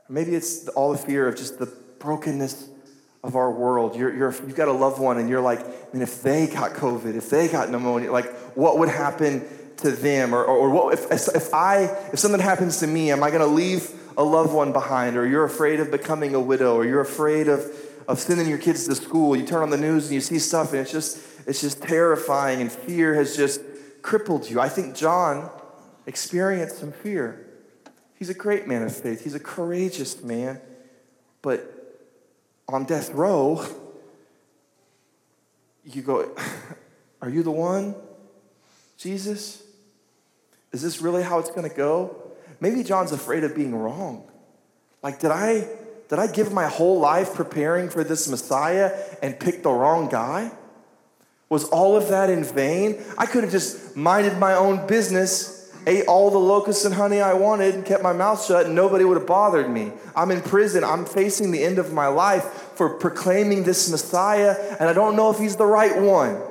Maybe 0.09 0.35
it's 0.35 0.69
all 0.69 0.93
the 0.93 0.99
fear 0.99 1.29
of 1.29 1.37
just 1.37 1.59
the 1.59 1.67
brokenness 1.99 2.69
of 3.23 3.37
our 3.37 3.51
world. 3.51 3.97
You're, 3.97 4.15
you're, 4.15 4.33
you've 4.33 4.55
got 4.55 4.69
a 4.69 4.73
loved 4.73 5.01
one, 5.01 5.19
and 5.19 5.29
you're 5.29 5.41
like, 5.41 5.61
I 5.61 5.93
mean, 5.93 6.03
if 6.03 6.23
they 6.23 6.47
got 6.47 6.73
COVID, 6.73 7.17
if 7.17 7.31
they 7.31 7.49
got 7.49 7.71
pneumonia, 7.71 8.13
like, 8.13 8.31
what 8.55 8.79
would 8.79 8.91
happen 8.91 9.49
to 9.79 9.91
them? 9.91 10.35
Or, 10.35 10.45
or, 10.45 10.59
or 10.59 10.71
what 10.71 10.95
if, 10.95 11.11
if 11.35 11.53
I, 11.55 11.85
if 12.13 12.19
something 12.19 12.41
happens 12.41 12.79
to 12.81 12.87
me, 12.87 13.11
am 13.11 13.23
I 13.23 13.31
going 13.31 13.43
to 13.43 13.47
leave 13.47 13.91
a 14.17 14.25
loved 14.25 14.53
one 14.53 14.73
behind, 14.73 15.17
or 15.17 15.27
you're 15.27 15.45
afraid 15.45 15.81
of 15.81 15.91
becoming 15.91 16.35
a 16.35 16.41
widow, 16.41 16.77
or 16.77 16.85
you're 16.85 17.01
afraid 17.01 17.49
of, 17.49 17.65
of 18.07 18.19
sending 18.19 18.49
your 18.49 18.59
kids 18.59 18.87
to 18.87 18.95
school. 18.95 19.37
You 19.37 19.45
turn 19.45 19.63
on 19.63 19.71
the 19.71 19.77
news 19.77 20.05
and 20.05 20.15
you 20.15 20.21
see 20.21 20.39
stuff, 20.39 20.73
and 20.73 20.81
it's 20.81 20.93
just, 20.93 21.19
it's 21.47 21.61
just 21.61 21.83
terrifying, 21.83 22.61
and 22.61 22.71
fear 22.71 23.15
has 23.15 23.37
just 23.37 23.61
crippled 24.03 24.49
you. 24.49 24.61
I 24.61 24.69
think 24.69 24.95
John 24.95 25.51
experienced 26.07 26.79
some 26.79 26.93
fear. 26.93 27.47
He's 28.15 28.31
a 28.31 28.35
great 28.35 28.69
man 28.69 28.83
of 28.83 28.95
faith, 28.95 29.25
he's 29.25 29.35
a 29.35 29.41
courageous 29.41 30.23
man, 30.23 30.61
but 31.43 31.71
on 32.69 32.85
death 32.85 33.11
row, 33.11 33.67
you 35.85 36.03
go, 36.03 36.35
Are 37.21 37.31
you 37.31 37.43
the 37.43 37.51
one, 37.51 37.95
Jesus? 38.99 39.63
Is 40.75 40.83
this 40.83 41.01
really 41.01 41.23
how 41.23 41.39
it's 41.39 41.53
going 41.53 41.71
to 41.71 41.75
go? 41.75 42.21
Maybe 42.59 42.83
John's 42.83 43.13
afraid 43.13 43.45
of 43.45 43.55
being 43.55 43.77
wrong. 43.77 44.29
Like, 45.05 45.21
did 45.21 45.31
I, 45.31 45.69
did 46.09 46.19
I 46.19 46.27
give 46.27 46.53
my 46.53 46.67
whole 46.67 46.99
life 46.99 47.33
preparing 47.33 47.89
for 47.89 48.03
this 48.03 48.29
Messiah 48.29 48.91
and 49.23 49.39
pick 49.39 49.63
the 49.63 49.71
wrong 49.71 50.09
guy? 50.09 50.51
Was 51.49 51.63
all 51.67 51.97
of 51.97 52.09
that 52.09 52.29
in 52.29 52.43
vain? 52.43 53.01
I 53.17 53.27
could 53.27 53.45
have 53.45 53.53
just 53.53 53.97
minded 53.97 54.37
my 54.37 54.55
own 54.55 54.89
business, 54.89 55.73
ate 55.87 56.07
all 56.09 56.33
the 56.33 56.39
locusts 56.39 56.85
and 56.85 56.93
honey 56.93 57.21
I 57.21 57.35
wanted, 57.35 57.77
and 57.77 57.87
kept 57.87 58.03
my 58.03 58.13
mouth 58.13 58.45
shut, 58.45 58.67
and 58.67 58.75
nobody 58.75 59.05
would 59.05 59.17
have 59.17 59.29
bothered 59.29 59.71
me. 59.71 59.93
I'm 60.17 60.33
in 60.33 60.41
prison. 60.41 60.83
I'm 60.83 61.07
facing 61.07 61.53
the 61.53 61.63
end 61.63 61.79
of 61.79 61.93
my 61.93 62.09
life 62.09 62.43
for 62.75 62.99
proclaiming 62.99 63.63
this 63.63 63.89
Messiah, 63.89 64.57
and 64.81 64.89
I 64.89 64.93
don't 64.93 65.15
know 65.15 65.31
if 65.31 65.39
he's 65.39 65.55
the 65.55 65.67
right 65.67 66.03
one. 66.03 66.43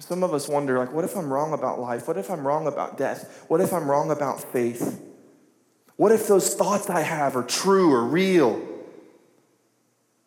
Some 0.00 0.22
of 0.22 0.34
us 0.34 0.48
wonder, 0.48 0.78
like, 0.78 0.92
what 0.92 1.04
if 1.04 1.16
I'm 1.16 1.32
wrong 1.32 1.52
about 1.52 1.80
life? 1.80 2.08
What 2.08 2.18
if 2.18 2.30
I'm 2.30 2.46
wrong 2.46 2.66
about 2.66 2.98
death? 2.98 3.44
What 3.48 3.60
if 3.60 3.72
I'm 3.72 3.88
wrong 3.88 4.10
about 4.10 4.40
faith? 4.52 5.00
What 5.96 6.12
if 6.12 6.26
those 6.26 6.54
thoughts 6.54 6.90
I 6.90 7.00
have 7.00 7.36
are 7.36 7.42
true 7.42 7.92
or 7.92 8.04
real? 8.04 8.54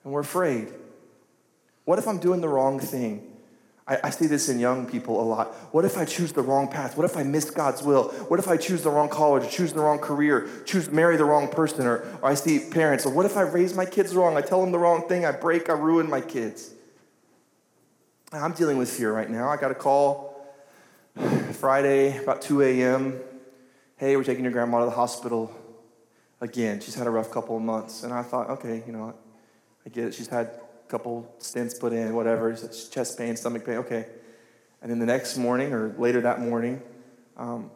And 0.04 0.14
we're 0.14 0.22
afraid. 0.22 0.70
What 1.84 2.00
if 2.00 2.08
I'm 2.08 2.20
doing 2.20 2.42
the 2.42 2.48
wrong 2.48 2.80
thing? 2.80 3.34
I, 3.88 4.00
I, 4.06 4.10
see 4.10 4.28
this 4.28 4.50
in 4.50 4.60
young 4.60 4.86
people 4.86 5.22
a 5.22 5.24
lot. 5.24 5.54
What 5.74 5.86
if 5.86 5.98
I 5.98 6.04
choose 6.04 6.34
the 6.34 6.42
wrong 6.42 6.68
path? 6.68 6.98
What 6.98 7.06
if 7.06 7.16
I 7.16 7.24
miss 7.24 7.50
God's 7.50 7.82
will? 7.82 8.10
What 8.28 8.40
if 8.40 8.50
I 8.50 8.58
choose 8.58 8.84
the 8.84 8.90
wrong 8.90 9.08
college, 9.08 9.50
choose 9.50 9.72
the 9.72 9.80
wrong 9.80 10.00
career, 10.00 10.50
choose 10.66 10.92
marry 10.92 11.16
the 11.16 11.24
wrong 11.24 11.48
person? 11.48 11.88
Or, 11.88 12.00
or 12.22 12.30
I 12.30 12.34
see 12.34 12.60
parents, 12.60 13.06
or 13.06 13.14
what 13.14 13.26
if 13.26 13.38
I 13.38 13.42
raise 13.42 13.74
my 13.74 13.86
kids 13.86 14.14
wrong? 14.14 14.36
I 14.36 14.42
tell 14.42 14.62
them 14.62 14.72
the 14.74 14.80
wrong 14.80 15.08
thing, 15.08 15.26
I 15.26 15.32
break, 15.32 15.70
I 15.70 15.74
ruin 15.74 16.10
my 16.10 16.20
kids. 16.20 16.74
I'm 18.34 18.52
dealing 18.52 18.76
with 18.76 18.90
fear 18.90 19.14
right 19.14 19.30
now. 19.30 19.48
I 19.48 19.56
got 19.56 19.72
a 19.72 19.76
call 19.76 20.46
Friday 21.54 22.18
about 22.18 22.42
2 22.42 22.62
a.m. 22.62 23.22
Hey, 23.96 24.18
we're 24.18 24.26
taking 24.26 24.44
your 24.44 24.52
grandma 24.52 24.80
to 24.80 24.86
the 24.86 24.92
hospital 24.92 25.50
again. 26.42 26.82
She's 26.82 26.96
had 26.96 27.08
a 27.08 27.10
rough 27.10 27.32
couple 27.32 27.56
of 27.56 27.64
months. 27.64 28.04
And 28.04 28.12
I 28.12 28.24
thought, 28.24 28.50
okay, 28.50 28.84
you 28.86 28.92
know, 28.92 29.14
I 29.86 29.90
get 29.90 30.08
it. 30.08 30.14
She's 30.14 30.28
had 30.28 30.48
a 30.48 30.90
couple 30.90 31.34
stents 31.40 31.80
put 31.80 31.94
in, 31.94 32.14
whatever, 32.16 32.54
chest 32.92 33.18
pain, 33.18 33.38
stomach 33.38 33.66
pain, 33.66 33.78
okay. 33.78 34.08
And 34.82 34.92
then 34.92 35.00
the 35.00 35.06
next 35.06 35.38
morning 35.38 35.72
or 35.72 35.96
later 35.98 36.20
that 36.20 36.42
morning, 36.42 36.82
um, 37.38 37.72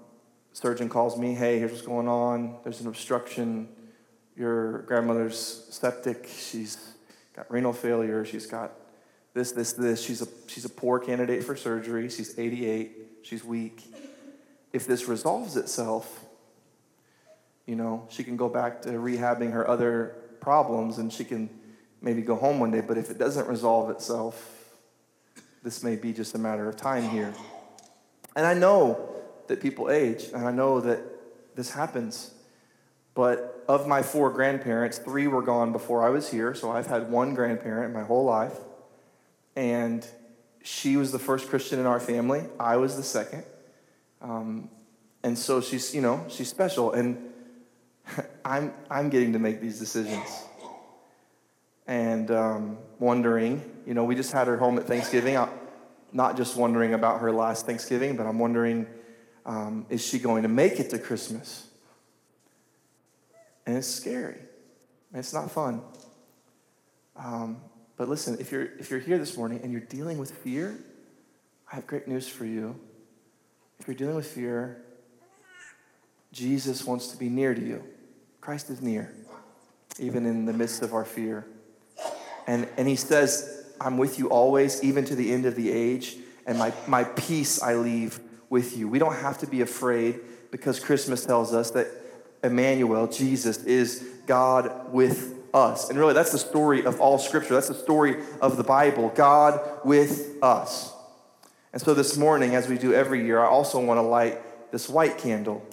surgeon 0.52 0.90
calls 0.90 1.18
me, 1.18 1.34
hey, 1.34 1.60
here's 1.60 1.72
what's 1.72 1.82
going 1.82 2.10
on. 2.10 2.58
There's 2.66 2.82
an 2.82 2.88
obstruction. 2.88 3.70
Your 4.36 4.80
grandmother's 4.80 5.66
septic. 5.70 6.28
She's 6.28 6.78
got 7.38 7.50
renal 7.50 7.72
failure. 7.72 8.26
She's 8.26 8.48
got 8.48 8.74
this, 9.34 9.52
this, 9.52 9.74
this. 9.74 10.04
She's 10.04 10.22
a, 10.22 10.28
she's 10.48 10.65
a 10.65 10.70
poor 10.70 11.00
candidate 11.00 11.44
for 11.44 11.56
surgery. 11.56 12.10
She's 12.10 12.38
88. 12.38 12.98
She's 13.24 13.44
weak. 13.44 13.84
If 14.74 14.88
this 14.88 15.08
resolves 15.08 15.58
itself, 15.58 16.26
you 17.65 17.76
know, 17.76 18.08
she 18.10 18.24
can 18.24 18.38
go 18.38 18.50
back 18.50 18.82
to 18.84 18.89
rehabbing 18.89 19.54
her 19.54 19.67
other 19.67 20.15
problems 20.39 20.98
and 20.98 21.12
she 21.12 21.24
can 21.24 21.50
maybe 22.02 22.22
go 22.22 22.36
home 22.36 22.60
one 22.60 22.72
day. 22.72 22.82
But 22.82 22.98
if 22.98 23.10
it 23.10 23.17
doesn't 23.17 23.48
resolve 23.48 23.89
itself, 23.89 24.70
this 25.63 25.84
may 25.84 25.96
be 25.96 26.12
just 26.12 26.36
a 26.36 26.39
matter 26.39 26.67
of 26.67 26.76
time 26.76 27.10
here. 27.10 27.34
And 28.36 28.46
I 28.46 28.54
know 28.54 29.10
that 29.48 29.62
people 29.62 29.91
age, 29.91 30.26
and 30.34 30.48
I 30.48 30.52
know 30.52 30.80
that 30.82 31.00
this 31.56 31.72
happens. 31.72 32.34
But 33.13 33.63
of 33.67 33.88
my 33.88 34.02
four 34.02 34.32
grandparents, 34.32 34.98
three 34.98 35.28
were 35.28 35.41
gone 35.41 35.74
before 35.74 36.04
I 36.04 36.10
was 36.10 36.32
here, 36.32 36.56
so 36.56 36.72
I've 36.72 36.88
had 36.88 37.12
one 37.12 37.36
grandparent 37.36 37.94
my 37.94 38.04
whole 38.04 38.24
life 38.24 38.58
and 39.56 40.06
she 40.64 40.98
was 40.98 41.12
the 41.12 41.20
first 41.20 41.50
Christian 41.50 41.80
in 41.80 41.86
our 41.86 42.00
family. 42.00 42.44
I 42.60 42.78
was 42.78 42.96
the 42.96 43.04
second. 43.04 43.44
Um, 44.22 44.70
and 45.24 45.38
so 45.38 45.62
she's, 45.62 45.94
you 45.94 46.02
know, 46.02 46.26
she's 46.30 46.50
special. 46.50 46.92
And 46.94 47.18
I'm, 48.46 48.74
I'm 48.90 49.10
getting 49.10 49.34
to 49.34 49.40
make 49.40 49.62
these 49.62 49.80
decisions. 49.80 50.44
And 51.88 52.32
um, 52.32 52.78
wondering, 53.00 53.62
you 53.86 53.94
know, 53.94 54.04
we 54.04 54.16
just 54.16 54.32
had 54.32 54.48
her 54.48 54.58
home 54.58 54.78
at 54.78 54.86
Thanksgiving. 54.86 55.38
I'm 55.38 55.50
not 56.14 56.38
just 56.38 56.56
wondering 56.56 56.94
about 56.94 57.22
her 57.22 57.32
last 57.32 57.66
Thanksgiving, 57.66 58.16
but 58.16 58.26
I'm 58.26 58.40
wondering, 58.40 58.88
um, 59.46 59.86
is 59.90 60.06
she 60.06 60.20
going 60.20 60.44
to 60.44 60.50
make 60.50 60.80
it 60.80 60.90
to 60.92 61.00
Christmas? 61.00 61.68
And 63.66 63.78
it's 63.78 63.88
scary. 63.88 64.38
It's 65.14 65.34
not 65.34 65.52
fun. 65.52 65.82
Um, 67.16 67.62
but 68.02 68.10
listen, 68.10 68.36
if 68.40 68.52
you're, 68.52 68.64
if 68.80 68.90
you're 68.90 69.00
here 69.00 69.20
this 69.20 69.38
morning 69.38 69.60
and 69.62 69.72
you're 69.72 69.80
dealing 69.80 70.18
with 70.18 70.32
fear, 70.32 70.76
I 71.72 71.76
have 71.76 71.86
great 71.86 72.08
news 72.08 72.28
for 72.28 72.46
you. 72.46 72.76
If 73.80 73.88
you're 73.88 73.96
dealing 73.96 74.16
with 74.16 74.26
fear, 74.26 74.82
Jesus 76.32 76.84
wants 76.84 77.10
to 77.10 77.18
be 77.18 77.30
near 77.30 77.54
to 77.54 77.62
you. 77.62 77.84
Christ 78.40 78.72
is 78.72 78.82
near, 78.82 79.14
even 80.00 80.26
in 80.26 80.48
the 80.48 80.52
midst 80.52 80.82
of 80.82 80.96
our 80.96 81.06
fear. 81.06 81.46
And, 82.48 82.68
and 82.76 82.88
he 82.88 82.96
says, 82.96 83.68
I'm 83.80 84.00
with 84.00 84.18
you 84.18 84.30
always, 84.30 84.84
even 84.84 85.06
to 85.06 85.14
the 85.16 85.32
end 85.32 85.46
of 85.46 85.56
the 85.56 85.70
age, 85.70 86.18
and 86.48 86.58
my, 86.58 86.74
my 86.88 87.04
peace 87.04 87.62
I 87.62 87.76
leave 87.76 88.20
with 88.50 88.76
you. 88.76 88.88
We 88.88 88.98
don't 88.98 89.18
have 89.18 89.38
to 89.42 89.46
be 89.46 89.62
afraid 89.62 90.22
because 90.50 90.80
Christmas 90.80 91.24
tells 91.24 91.54
us 91.54 91.70
that 91.70 91.86
Emmanuel, 92.44 93.06
Jesus, 93.06 93.64
is 93.64 94.04
God 94.26 94.92
with 94.92 95.41
us. 95.54 95.90
And 95.90 95.98
really, 95.98 96.14
that's 96.14 96.32
the 96.32 96.38
story 96.38 96.86
of 96.86 97.00
all 97.00 97.18
Scripture. 97.18 97.54
That's 97.54 97.68
the 97.68 97.74
story 97.74 98.18
of 98.42 98.58
the 98.58 98.64
Bible 98.64 99.12
God 99.16 99.60
with 99.84 100.38
us. 100.42 100.94
And 101.74 101.82
so 101.82 101.94
this 101.94 102.18
morning, 102.18 102.56
as 102.56 102.68
we 102.68 102.78
do 102.78 102.94
every 102.94 103.26
year, 103.26 103.40
I 103.40 103.48
also 103.48 103.84
want 103.84 103.98
to 103.98 104.02
light 104.02 104.72
this 104.72 104.90
white 104.90 105.18
candle 105.18 105.66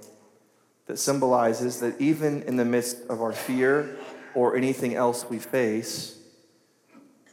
that 0.87 0.99
symbolizes 0.99 1.81
that 1.81 2.01
even 2.01 2.43
in 2.43 2.57
the 2.57 2.65
midst 2.65 2.99
of 3.09 3.21
our 3.21 3.33
fear 3.33 3.97
or 4.35 4.57
anything 4.57 4.95
else 4.95 5.29
we 5.29 5.39
face, 5.39 6.19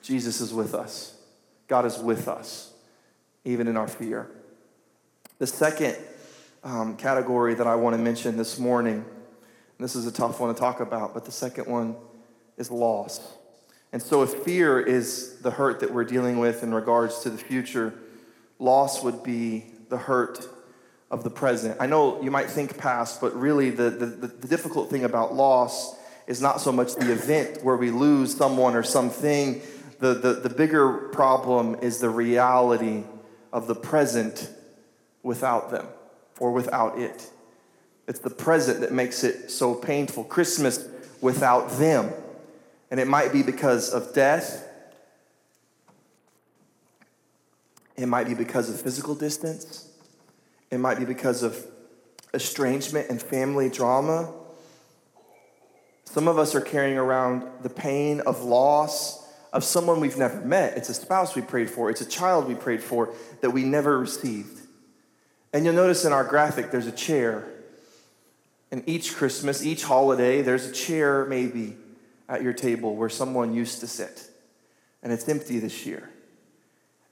Jesus 0.02 0.42
is 0.42 0.54
with 0.54 0.74
us. 0.74 1.16
God 1.68 1.86
is 1.86 1.98
with 1.98 2.28
us, 2.28 2.74
even 3.44 3.68
in 3.68 3.78
our 3.78 3.88
fear. 3.88 4.30
The 5.40 5.48
second 5.48 5.96
um, 6.64 6.98
category 6.98 7.54
that 7.56 7.68
I 7.68 7.76
want 7.76 7.96
to 7.96 8.02
mention 8.02 8.38
this 8.38 8.60
morning, 8.60 9.06
this 9.80 9.96
is 9.96 10.06
a 10.06 10.12
tough 10.12 10.40
one 10.40 10.54
to 10.54 10.60
talk 10.60 10.80
about, 10.80 11.14
but 11.14 11.26
the 11.26 11.32
second 11.32 11.68
one 11.68 11.96
is 12.58 12.72
loss. 12.72 13.20
And 13.92 14.02
so, 14.02 14.24
if 14.24 14.34
fear 14.44 14.80
is 14.80 15.38
the 15.42 15.52
hurt 15.52 15.80
that 15.80 15.94
we're 15.94 16.04
dealing 16.04 16.40
with 16.40 16.64
in 16.64 16.74
regards 16.74 17.22
to 17.22 17.30
the 17.30 17.38
future, 17.38 17.94
loss 18.60 19.04
would 19.04 19.24
be 19.24 19.66
the 19.90 19.98
hurt 19.98 20.48
of 21.12 21.24
the 21.24 21.30
present. 21.30 21.78
I 21.80 21.86
know 21.86 22.22
you 22.22 22.32
might 22.32 22.50
think 22.50 22.78
past, 22.78 23.22
but 23.22 23.36
really 23.36 23.70
the, 23.70 23.90
the, 23.90 24.06
the, 24.06 24.48
difficult 24.48 24.90
thing 24.90 25.04
about 25.04 25.34
loss 25.34 25.96
is 26.28 26.42
not 26.42 26.60
so 26.60 26.72
much 26.72 26.96
the 26.96 27.12
event 27.12 27.64
where 27.64 27.78
we 27.78 27.92
lose 27.92 28.36
someone 28.36 28.76
or 28.76 28.84
something. 28.84 29.62
The, 30.00 30.16
the, 30.16 30.34
the 30.34 30.50
bigger 30.50 31.10
problem 31.10 31.76
is 31.76 32.00
the 32.00 32.10
reality 32.10 33.04
of 33.54 33.68
the 33.68 33.76
present 33.76 34.50
without 35.24 35.72
them 35.72 35.88
or 36.40 36.52
without 36.52 37.00
it. 37.00 37.30
It's 38.08 38.20
the 38.20 38.30
present 38.30 38.82
that 38.82 38.92
makes 38.92 39.24
it 39.24 39.50
so 39.52 39.74
painful. 39.74 40.26
Christmas 40.26 40.88
without 41.22 41.72
them. 41.78 42.12
And 42.92 43.00
it 43.00 43.08
might 43.08 43.34
be 43.34 43.44
because 43.44 43.90
of 43.90 44.14
death. 44.14 44.68
It 47.98 48.08
might 48.08 48.28
be 48.28 48.34
because 48.34 48.70
of 48.70 48.80
physical 48.80 49.16
distance. 49.16 49.90
It 50.70 50.80
might 50.80 51.00
be 51.00 51.06
because 51.06 51.44
of 51.44 51.66
estrangement 52.34 53.10
and 53.10 53.22
family 53.22 53.70
drama. 53.70 54.34
Some 56.06 56.28
of 56.28 56.38
us 56.38 56.54
are 56.56 56.62
carrying 56.62 56.98
around 56.98 57.44
the 57.62 57.70
pain 57.70 58.22
of 58.22 58.44
loss 58.44 59.26
of 59.52 59.64
someone 59.64 60.02
we've 60.02 60.18
never 60.18 60.42
met. 60.42 60.78
It's 60.78 60.90
a 60.90 60.94
spouse 60.94 61.36
we 61.36 61.42
prayed 61.42 61.70
for, 61.70 61.90
it's 61.90 62.02
a 62.02 62.06
child 62.06 62.48
we 62.48 62.56
prayed 62.56 62.84
for 62.84 63.14
that 63.42 63.52
we 63.52 63.64
never 63.64 63.98
received. 63.98 64.60
And 65.54 65.64
you'll 65.64 65.74
notice 65.74 66.04
in 66.04 66.12
our 66.12 66.26
graphic 66.26 66.72
there's 66.72 66.88
a 66.88 66.92
chair. 66.92 67.48
And 68.72 68.84
each 68.86 69.16
Christmas, 69.16 69.66
each 69.66 69.86
holiday, 69.86 70.42
there's 70.42 70.66
a 70.66 70.72
chair 70.74 71.26
maybe 71.26 71.78
at 72.28 72.42
your 72.42 72.54
table 72.54 72.96
where 72.96 73.10
someone 73.10 73.54
used 73.54 73.80
to 73.82 73.88
sit. 73.88 74.30
And 75.04 75.14
it's 75.14 75.28
empty 75.30 75.60
this 75.60 75.86
year. 75.86 76.10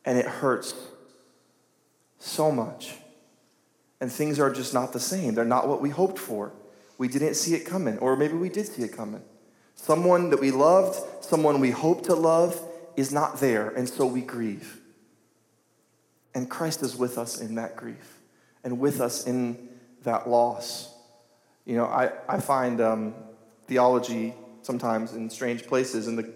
And 0.05 0.17
it 0.17 0.25
hurts 0.25 0.73
so 2.19 2.51
much. 2.51 2.95
And 4.01 4.11
things 4.11 4.39
are 4.39 4.51
just 4.51 4.73
not 4.73 4.93
the 4.93 4.99
same. 4.99 5.35
They're 5.35 5.45
not 5.45 5.67
what 5.67 5.81
we 5.81 5.89
hoped 5.89 6.19
for. 6.19 6.51
We 6.97 7.07
didn't 7.07 7.35
see 7.35 7.55
it 7.55 7.65
coming, 7.65 7.97
or 7.99 8.15
maybe 8.15 8.33
we 8.33 8.49
did 8.49 8.67
see 8.67 8.83
it 8.83 8.93
coming. 8.93 9.21
Someone 9.75 10.29
that 10.29 10.39
we 10.39 10.51
loved, 10.51 10.97
someone 11.23 11.59
we 11.59 11.71
hoped 11.71 12.05
to 12.05 12.15
love, 12.15 12.61
is 12.95 13.11
not 13.11 13.39
there, 13.39 13.69
and 13.69 13.89
so 13.89 14.05
we 14.05 14.21
grieve. 14.21 14.79
And 16.35 16.49
Christ 16.49 16.81
is 16.83 16.95
with 16.95 17.17
us 17.17 17.41
in 17.41 17.55
that 17.55 17.75
grief 17.75 18.19
and 18.63 18.79
with 18.79 19.01
us 19.01 19.25
in 19.25 19.69
that 20.03 20.29
loss. 20.29 20.93
You 21.65 21.75
know, 21.75 21.85
I, 21.85 22.11
I 22.27 22.39
find 22.39 22.81
um, 22.81 23.13
theology 23.67 24.33
sometimes 24.65 25.13
in 25.13 25.29
strange 25.29 25.65
places. 25.67 26.07
And 26.07 26.17
the, 26.17 26.33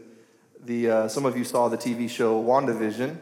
the, 0.64 0.90
uh, 0.90 1.08
some 1.08 1.26
of 1.26 1.38
you 1.38 1.44
saw 1.44 1.68
the 1.68 1.78
TV 1.78 2.10
show 2.10 2.44
WandaVision. 2.44 3.18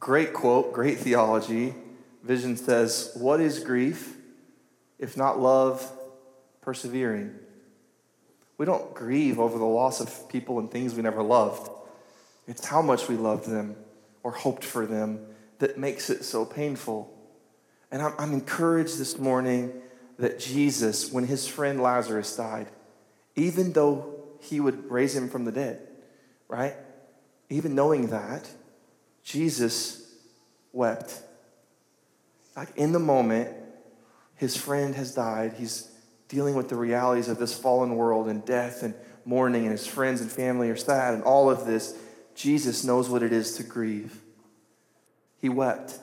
Great 0.00 0.32
quote, 0.32 0.72
great 0.72 0.98
theology. 0.98 1.74
Vision 2.22 2.56
says, 2.56 3.12
What 3.14 3.40
is 3.40 3.60
grief 3.60 4.16
if 4.98 5.16
not 5.16 5.38
love 5.38 5.90
persevering? 6.62 7.34
We 8.56 8.66
don't 8.66 8.94
grieve 8.94 9.38
over 9.38 9.58
the 9.58 9.64
loss 9.64 10.00
of 10.00 10.28
people 10.28 10.58
and 10.58 10.70
things 10.70 10.94
we 10.94 11.02
never 11.02 11.22
loved. 11.22 11.70
It's 12.46 12.64
how 12.66 12.82
much 12.82 13.08
we 13.08 13.16
loved 13.16 13.48
them 13.48 13.76
or 14.22 14.32
hoped 14.32 14.64
for 14.64 14.86
them 14.86 15.26
that 15.58 15.78
makes 15.78 16.10
it 16.10 16.24
so 16.24 16.44
painful. 16.44 17.10
And 17.90 18.02
I'm, 18.02 18.14
I'm 18.18 18.32
encouraged 18.32 18.98
this 18.98 19.18
morning 19.18 19.72
that 20.18 20.38
Jesus, 20.38 21.12
when 21.12 21.26
his 21.26 21.46
friend 21.46 21.80
Lazarus 21.80 22.36
died, 22.36 22.68
even 23.36 23.72
though 23.72 24.13
he 24.44 24.60
would 24.60 24.90
raise 24.90 25.16
him 25.16 25.28
from 25.28 25.44
the 25.44 25.52
dead, 25.52 25.80
right? 26.48 26.74
Even 27.48 27.74
knowing 27.74 28.08
that, 28.08 28.48
Jesus 29.22 30.12
wept. 30.72 31.20
Like 32.56 32.76
in 32.76 32.92
the 32.92 32.98
moment, 32.98 33.50
his 34.36 34.56
friend 34.56 34.94
has 34.94 35.14
died. 35.14 35.54
He's 35.56 35.90
dealing 36.28 36.54
with 36.54 36.68
the 36.68 36.76
realities 36.76 37.28
of 37.28 37.38
this 37.38 37.58
fallen 37.58 37.96
world 37.96 38.28
and 38.28 38.44
death 38.44 38.82
and 38.82 38.94
mourning, 39.24 39.62
and 39.62 39.72
his 39.72 39.86
friends 39.86 40.20
and 40.20 40.30
family 40.30 40.68
are 40.68 40.76
sad, 40.76 41.14
and 41.14 41.22
all 41.22 41.50
of 41.50 41.66
this. 41.66 41.96
Jesus 42.34 42.84
knows 42.84 43.08
what 43.08 43.22
it 43.22 43.32
is 43.32 43.56
to 43.56 43.62
grieve. 43.62 44.20
He 45.40 45.48
wept. 45.48 45.98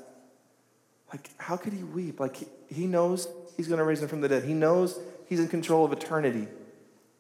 Like, 1.12 1.30
how 1.38 1.58
could 1.58 1.74
he 1.74 1.84
weep? 1.84 2.20
Like, 2.20 2.38
he, 2.70 2.88
knows 2.88 3.28
he's 3.58 3.68
going 3.68 3.80
to 3.80 3.84
raise 3.84 4.02
him 4.02 4.08
from 4.08 4.22
the 4.22 4.30
dead. 4.30 4.46
He 4.46 4.54
knows 4.54 4.98
he's 5.28 5.42
in 5.42 5.50
control 5.50 5.84
of 5.84 5.92
eternity 5.92 6.48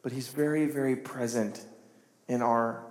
but 0.03 0.11
He's 0.11 0.27
very, 0.27 0.65
very 0.65 0.95
present 0.95 1.63
in 2.27 2.41
our, 2.41 2.83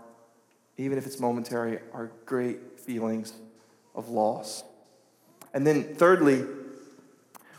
even 0.76 0.98
if 0.98 1.06
it's 1.06 1.18
momentary, 1.18 1.78
our 1.92 2.10
great 2.26 2.80
feelings 2.80 3.32
of 3.94 4.08
loss. 4.08 4.62
And 5.52 5.66
then, 5.66 5.94
thirdly, 5.94 6.44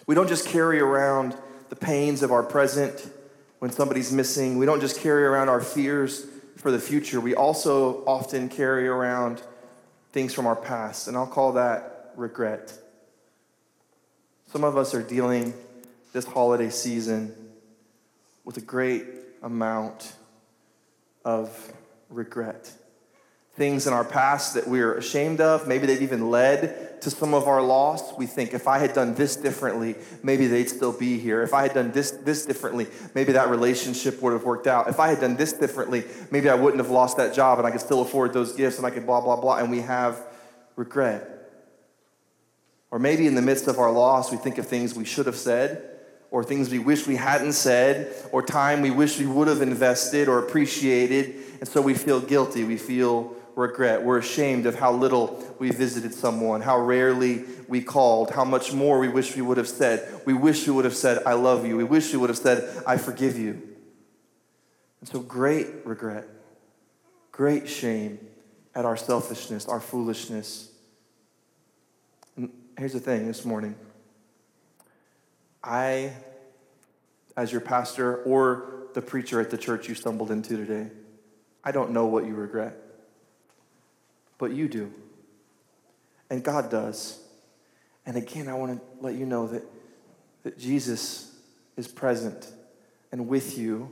we 0.08 0.16
don't 0.16 0.30
just 0.30 0.48
carry 0.48 0.80
around 0.80 1.36
the 1.70 1.76
pains 1.76 2.24
of 2.24 2.32
our 2.32 2.44
present 2.44 3.12
when 3.60 3.72
somebody's 3.72 4.12
missing. 4.12 4.58
We 4.58 4.66
don't 4.66 4.82
just 4.82 5.00
carry 5.00 5.24
around 5.24 5.50
our 5.50 5.62
fears 5.62 6.26
for 6.58 6.72
the 6.72 6.80
future. 6.80 7.20
We 7.20 7.36
also 7.36 8.04
often 8.06 8.50
carry 8.50 8.88
around 8.88 9.42
things 10.12 10.34
from 10.34 10.46
our 10.46 10.56
past, 10.56 11.08
and 11.08 11.16
I'll 11.16 11.28
call 11.28 11.54
that 11.54 12.14
regret. 12.16 12.78
Some 14.52 14.64
of 14.64 14.78
us 14.78 14.94
are 14.94 15.02
dealing 15.02 15.54
this 16.12 16.26
holiday 16.26 16.70
season 16.70 17.34
with 18.44 18.58
a 18.58 18.62
great 18.62 19.06
amount 19.42 20.14
of 21.26 21.74
regret. 22.10 22.72
Things 23.56 23.86
in 23.86 23.94
our 23.94 24.06
past 24.06 24.54
that 24.54 24.68
we're 24.68 24.96
ashamed 24.96 25.42
of, 25.42 25.68
maybe 25.68 25.86
they've 25.86 26.02
even 26.02 26.30
led 26.30 27.02
to 27.02 27.10
some 27.10 27.34
of 27.34 27.48
our 27.48 27.62
loss. 27.62 28.18
We 28.18 28.26
think 28.26 28.54
if 28.54 28.68
I 28.68 28.80
had 28.80 28.94
done 28.94 29.14
this 29.16 29.36
differently, 29.36 29.96
maybe 30.24 30.48
they'd 30.48 30.70
still 30.70 30.94
be 30.94 31.18
here. 31.20 31.42
If 31.42 31.54
I 31.54 31.64
had 31.64 31.74
done 31.74 31.92
this 31.92 32.12
this 32.12 32.46
differently, 32.46 32.88
maybe 33.14 33.34
that 33.34 33.50
relationship 33.50 34.22
would 34.22 34.34
have 34.34 34.46
worked 34.46 34.68
out. 34.68 34.88
If 34.88 35.00
I 35.00 35.10
had 35.10 35.20
done 35.20 35.36
this 35.36 35.52
differently, 35.52 36.06
maybe 36.32 36.50
I 36.50 36.56
wouldn't 36.56 36.82
have 36.82 36.92
lost 36.92 37.18
that 37.18 37.34
job 37.34 37.58
and 37.58 37.68
I 37.68 37.72
could 37.72 37.82
still 37.82 38.02
afford 38.02 38.34
those 38.34 38.54
gifts 38.54 38.78
and 38.78 38.86
I 38.86 38.90
could 38.90 39.06
blah 39.06 39.20
blah 39.20 39.36
blah 39.36 39.58
and 39.58 39.70
we 39.70 39.82
have 39.82 40.26
regret. 40.76 41.28
Or 42.90 43.00
maybe 43.00 43.28
in 43.28 43.36
the 43.36 43.42
midst 43.42 43.68
of 43.68 43.80
our 43.80 43.92
loss, 43.92 44.32
we 44.32 44.38
think 44.38 44.58
of 44.58 44.68
things 44.68 44.96
we 44.96 45.06
should 45.06 45.26
have 45.26 45.38
said 45.38 45.91
or 46.32 46.44
things 46.44 46.70
we 46.70 46.80
wish 46.80 47.06
we 47.06 47.18
hadn't 47.18 47.54
said, 47.54 48.14
or 48.32 48.42
time 48.42 48.82
we 48.82 48.90
wish 48.90 49.20
we 49.20 49.28
would 49.28 49.50
have 49.50 49.62
invested 49.62 50.30
or 50.30 50.40
appreciated, 50.40 51.36
and 51.60 51.68
so 51.68 51.82
we 51.82 51.94
feel 51.94 52.22
guilty. 52.22 52.64
We 52.64 52.78
feel 52.78 53.36
regret. 53.56 54.04
We're 54.04 54.20
ashamed 54.20 54.66
of 54.66 54.76
how 54.76 54.94
little 54.94 55.56
we 55.60 55.72
visited 55.72 56.14
someone, 56.14 56.62
how 56.62 56.80
rarely 56.80 57.44
we 57.68 57.82
called, 57.82 58.32
how 58.32 58.46
much 58.46 58.74
more 58.74 59.00
we 59.00 59.10
wish 59.10 59.36
we 59.36 59.42
would 59.42 59.58
have 59.58 59.68
said. 59.68 60.22
We 60.26 60.34
wish 60.34 60.66
we 60.66 60.74
would 60.74 60.86
have 60.86 60.96
said, 60.96 61.22
I 61.26 61.34
love 61.34 61.66
you. 61.66 61.76
We 61.78 61.84
wish 61.84 62.12
we 62.14 62.18
would 62.18 62.30
have 62.30 62.38
said, 62.38 62.84
I 62.88 62.98
forgive 62.98 63.38
you. 63.38 63.62
And 65.02 65.10
so, 65.10 65.20
great 65.20 65.68
regret, 65.84 66.28
great 67.32 67.68
shame 67.68 68.20
at 68.74 68.86
our 68.86 68.96
selfishness, 68.96 69.68
our 69.68 69.80
foolishness. 69.80 70.72
And 72.38 72.52
here's 72.78 72.94
the 72.94 73.00
thing 73.00 73.28
this 73.28 73.44
morning 73.44 73.76
I, 75.64 76.14
as 77.38 77.52
your 77.52 77.62
pastor 77.62 78.24
or 78.24 78.88
the 78.94 79.02
preacher 79.02 79.40
at 79.40 79.50
the 79.50 79.58
church 79.58 79.88
you 79.88 79.96
stumbled 79.96 80.32
into 80.32 80.58
today, 80.58 80.92
I 81.64 81.72
don't 81.72 81.92
know 81.92 82.06
what 82.06 82.26
you 82.26 82.34
regret, 82.34 82.76
but 84.38 84.52
you 84.52 84.68
do. 84.68 84.92
And 86.30 86.44
God 86.44 86.72
does. 86.72 87.20
And 88.06 88.18
again, 88.18 88.48
I 88.48 88.54
want 88.56 88.80
to 88.80 89.06
let 89.06 89.16
you 89.16 89.26
know 89.26 89.48
that, 89.48 89.64
that 90.44 90.58
Jesus 90.58 91.36
is 91.78 91.88
present 91.88 92.52
and 93.12 93.28
with 93.28 93.58
you, 93.58 93.92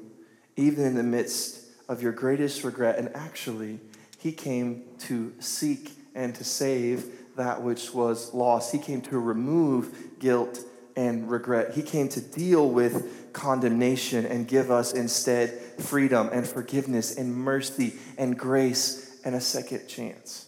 even 0.56 0.86
in 0.86 0.96
the 0.96 1.04
midst 1.04 1.66
of 1.88 2.02
your 2.02 2.12
greatest 2.12 2.64
regret. 2.64 2.98
And 2.98 3.16
actually, 3.16 3.80
He 4.18 4.32
came 4.32 4.84
to 5.00 5.34
seek 5.40 5.92
and 6.16 6.34
to 6.36 6.44
save 6.44 7.36
that 7.36 7.62
which 7.62 7.94
was 7.94 8.34
lost. 8.34 8.72
He 8.72 8.80
came 8.80 9.02
to 9.04 9.20
remove 9.20 10.20
guilt 10.20 10.60
and 11.00 11.32
regret. 11.32 11.76
He 11.76 11.82
came 11.82 12.10
to 12.10 12.20
deal 12.20 12.70
with 12.70 13.32
condemnation 13.32 14.26
and 14.26 14.46
give 14.46 14.70
us 14.70 14.92
instead 14.92 15.58
freedom 15.78 16.30
and 16.34 16.46
forgiveness 16.46 17.16
and 17.16 17.34
mercy 17.34 17.94
and 18.18 18.38
grace 18.38 19.18
and 19.24 19.34
a 19.34 19.40
second 19.40 19.88
chance. 19.88 20.48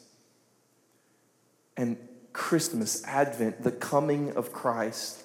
And 1.77 1.95
Christmas, 2.33 3.01
Advent, 3.05 3.63
the 3.63 3.71
coming 3.71 4.35
of 4.35 4.51
Christ, 4.51 5.23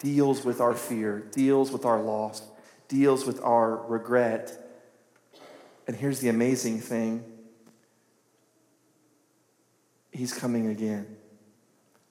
deals 0.00 0.44
with 0.44 0.60
our 0.60 0.74
fear, 0.74 1.20
deals 1.30 1.70
with 1.70 1.84
our 1.84 2.02
loss, 2.02 2.42
deals 2.88 3.24
with 3.24 3.40
our 3.44 3.76
regret. 3.86 4.52
And 5.86 5.94
here's 5.94 6.18
the 6.18 6.30
amazing 6.30 6.80
thing 6.80 7.22
he's 10.10 10.32
coming 10.32 10.66
again. 10.66 11.16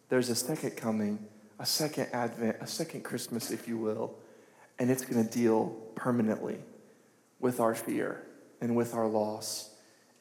There's 0.07 0.29
a 0.29 0.35
second 0.35 0.77
coming, 0.77 1.27
a 1.59 1.65
second 1.65 2.07
advent, 2.13 2.57
a 2.61 2.67
second 2.67 3.03
Christmas, 3.03 3.51
if 3.51 3.67
you 3.67 3.77
will, 3.77 4.15
and 4.79 4.91
it's 4.91 5.03
going 5.03 5.25
to 5.25 5.31
deal 5.31 5.75
permanently 5.95 6.57
with 7.39 7.59
our 7.59 7.73
fear 7.73 8.23
and 8.61 8.75
with 8.75 8.93
our 8.93 9.07
loss 9.07 9.71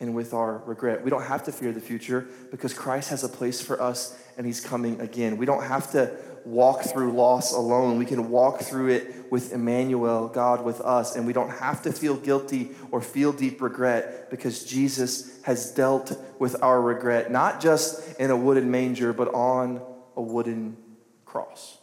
and 0.01 0.14
with 0.14 0.35
our 0.35 0.59
regret. 0.66 1.03
We 1.03 1.11
don't 1.11 1.25
have 1.25 1.44
to 1.44 1.53
fear 1.53 1.72
the 1.72 1.81
future 1.81 2.27
because 2.51 2.75
Christ 2.75 3.11
has 3.11 3.25
a 3.25 3.29
place 3.29 3.61
for 3.61 3.81
us 3.81 4.18
and 4.37 4.46
he's 4.46 4.61
coming 4.61 5.01
again. 5.01 5.37
We 5.37 5.46
don't 5.46 5.64
have 5.64 5.90
to 5.92 6.16
walk 6.44 6.83
through 6.83 7.12
loss 7.12 7.53
alone. 7.53 7.99
We 7.99 8.05
can 8.05 8.31
walk 8.31 8.61
through 8.61 8.90
it 8.90 9.31
with 9.33 9.53
Emmanuel, 9.53 10.29
God 10.29 10.64
with 10.64 10.81
us, 10.81 11.16
and 11.16 11.27
we 11.27 11.33
don't 11.33 11.51
have 11.51 11.83
to 11.83 11.92
feel 11.92 12.16
guilty 12.16 12.70
or 12.90 13.01
feel 13.01 13.33
deep 13.33 13.61
regret 13.61 14.31
because 14.31 14.64
Jesus 14.64 15.42
has 15.42 15.72
dealt 15.72 16.16
with 16.38 16.62
our 16.62 16.81
regret, 16.81 17.33
not 17.33 17.61
just 17.61 18.20
in 18.20 18.31
a 18.31 18.37
wooden 18.37 18.70
manger, 18.70 19.12
but 19.12 19.35
on 19.35 19.81
a 20.14 20.22
wooden 20.22 20.77
cross. 21.37 21.77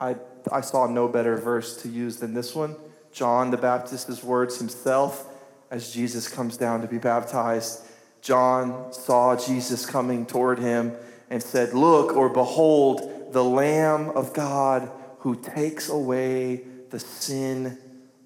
I, 0.00 0.14
I 0.52 0.60
saw 0.60 0.86
no 0.86 1.08
better 1.08 1.36
verse 1.36 1.82
to 1.82 1.88
use 1.88 2.18
than 2.18 2.32
this 2.32 2.54
one. 2.54 2.76
John 3.12 3.50
the 3.50 3.56
Baptist's 3.56 4.22
words 4.22 4.58
himself 4.58 5.26
as 5.68 5.92
Jesus 5.92 6.28
comes 6.28 6.56
down 6.56 6.80
to 6.82 6.86
be 6.86 6.98
baptized. 6.98 7.84
John 8.22 8.92
saw 8.92 9.34
Jesus 9.34 9.84
coming 9.84 10.26
toward 10.26 10.60
him 10.60 10.92
and 11.28 11.42
said, 11.42 11.74
Look 11.74 12.16
or 12.16 12.28
behold 12.28 13.32
the 13.32 13.42
Lamb 13.42 14.10
of 14.10 14.32
God 14.32 14.88
who 15.18 15.34
takes 15.34 15.88
away 15.88 16.62
the 16.90 17.00
sin 17.00 17.78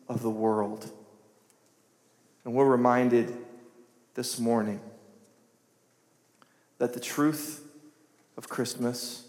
of 0.07 0.21
the 0.21 0.31
world. 0.31 0.91
And 2.45 2.53
we're 2.53 2.69
reminded 2.69 3.35
this 4.17 4.39
morning 4.39 4.81
that 6.77 6.93
the 6.93 7.01
truth 7.01 7.64
of 8.37 8.49
Christmas 8.49 9.29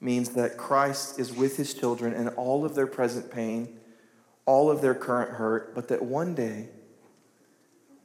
means 0.00 0.30
that 0.30 0.56
Christ 0.56 1.18
is 1.18 1.32
with 1.32 1.56
his 1.56 1.74
children 1.74 2.12
in 2.12 2.28
all 2.28 2.64
of 2.64 2.74
their 2.74 2.86
present 2.86 3.30
pain, 3.30 3.76
all 4.46 4.70
of 4.70 4.80
their 4.80 4.94
current 4.94 5.32
hurt, 5.32 5.74
but 5.74 5.88
that 5.88 6.02
one 6.02 6.34
day, 6.34 6.68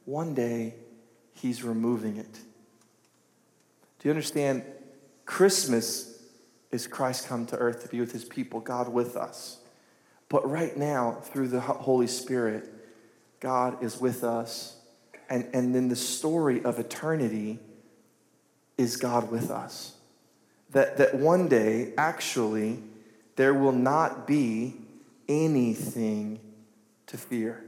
one 0.06 0.34
day, 0.34 0.76
he's 1.34 1.64
removing 1.64 2.18
it. 2.18 2.34
Do 4.00 4.10
you 4.10 4.12
understand? 4.12 4.64
Christmas 5.26 6.22
is 6.72 6.88
Christ 6.88 7.28
come 7.28 7.46
to 7.48 7.58
earth 7.58 7.84
to 7.84 7.90
be 7.90 8.00
with 8.00 8.12
his 8.12 8.26
people, 8.26 8.60
God 8.60 8.90
with 8.90 9.16
us. 9.16 9.60
But 10.28 10.50
right 10.50 10.76
now, 10.76 11.20
through 11.22 11.50
the 11.50 11.60
Holy 11.62 12.08
Spirit, 12.08 12.70
God 13.40 13.84
is 13.84 14.02
with 14.02 14.24
us. 14.24 14.78
And, 15.30 15.48
and 15.54 15.74
then 15.74 15.88
the 15.90 15.96
story 15.96 16.64
of 16.64 16.80
eternity 16.80 17.60
is 18.78 18.98
God 18.98 19.32
with 19.32 19.52
us. 19.52 19.96
That, 20.72 20.98
that 20.98 21.16
one 21.16 21.48
day, 21.48 21.94
actually, 21.98 22.80
there 23.36 23.54
will 23.54 23.72
not 23.72 24.28
be 24.28 24.76
anything 25.28 26.40
to 27.08 27.18
fear. 27.18 27.64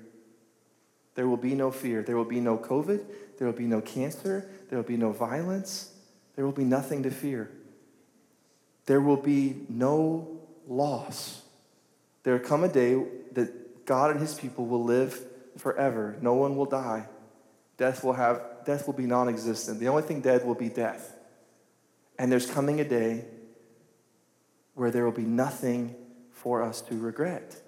There 1.15 1.27
will 1.27 1.37
be 1.37 1.55
no 1.55 1.71
fear. 1.71 2.01
There 2.01 2.17
will 2.17 2.25
be 2.25 2.39
no 2.39 2.57
COVID. 2.57 3.05
There 3.37 3.47
will 3.47 3.57
be 3.57 3.65
no 3.65 3.81
cancer. 3.81 4.49
There 4.69 4.77
will 4.77 4.87
be 4.87 4.97
no 4.97 5.11
violence. 5.11 5.93
There 6.35 6.45
will 6.45 6.51
be 6.51 6.63
nothing 6.63 7.03
to 7.03 7.11
fear. 7.11 7.51
There 8.85 9.01
will 9.01 9.17
be 9.17 9.65
no 9.69 10.39
loss. 10.67 11.41
There 12.23 12.33
will 12.33 12.45
come 12.45 12.63
a 12.63 12.69
day 12.69 13.01
that 13.33 13.85
God 13.85 14.11
and 14.11 14.19
his 14.19 14.33
people 14.33 14.65
will 14.65 14.83
live 14.83 15.19
forever. 15.57 16.17
No 16.21 16.33
one 16.33 16.55
will 16.55 16.65
die. 16.65 17.07
Death 17.77 18.03
will 18.03 18.13
have 18.13 18.41
death 18.65 18.87
will 18.87 18.93
be 18.93 19.05
non-existent. 19.05 19.79
The 19.79 19.87
only 19.87 20.03
thing 20.03 20.21
dead 20.21 20.45
will 20.45 20.55
be 20.55 20.69
death. 20.69 21.15
And 22.17 22.31
there's 22.31 22.45
coming 22.45 22.79
a 22.79 22.87
day 22.87 23.25
where 24.73 24.91
there 24.91 25.05
will 25.05 25.11
be 25.11 25.23
nothing 25.23 25.95
for 26.31 26.61
us 26.61 26.81
to 26.81 26.97
regret. 26.97 27.61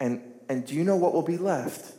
And 0.00 0.22
and 0.48 0.66
do 0.66 0.74
you 0.74 0.82
know 0.82 0.96
what 0.96 1.12
will 1.12 1.22
be 1.22 1.36
left? 1.36 1.92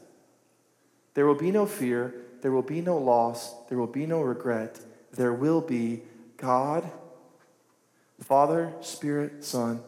There 1.13 1.25
will 1.25 1.35
be 1.35 1.51
no 1.51 1.65
fear, 1.65 2.15
there 2.41 2.51
will 2.51 2.63
be 2.63 2.81
no 2.81 2.97
loss, 2.97 3.53
there 3.67 3.77
will 3.77 3.87
be 3.87 4.05
no 4.05 4.21
regret 4.21 4.79
there 5.11 5.33
will 5.33 5.61
be 5.61 6.01
God, 6.37 6.89
Father, 8.21 8.73
Spirit, 8.81 9.43
Son, 9.43 9.81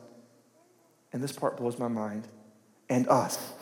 and 1.14 1.22
this 1.22 1.32
part 1.32 1.58
blows 1.58 1.78
my 1.78 1.88
mind, 1.88 2.28
and 2.90 3.08
us. 3.08 3.54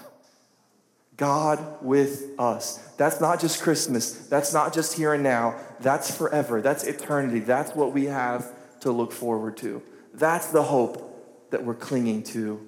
God 1.19 1.83
with 1.83 2.31
us. 2.39 2.77
That's 2.95 3.19
not 3.19 3.41
just 3.41 3.61
Christmas. 3.61 4.13
That's 4.13 4.53
not 4.53 4.73
just 4.73 4.97
here 4.97 5.13
and 5.13 5.21
now. 5.21 5.59
That's 5.81 6.15
forever. 6.15 6.61
That's 6.61 6.85
eternity. 6.85 7.41
That's 7.41 7.75
what 7.75 7.91
we 7.91 8.05
have 8.05 8.49
to 8.79 8.91
look 8.93 9.11
forward 9.11 9.57
to. 9.57 9.83
That's 10.13 10.47
the 10.47 10.63
hope 10.63 11.49
that 11.51 11.65
we're 11.65 11.75
clinging 11.75 12.23
to, 12.23 12.65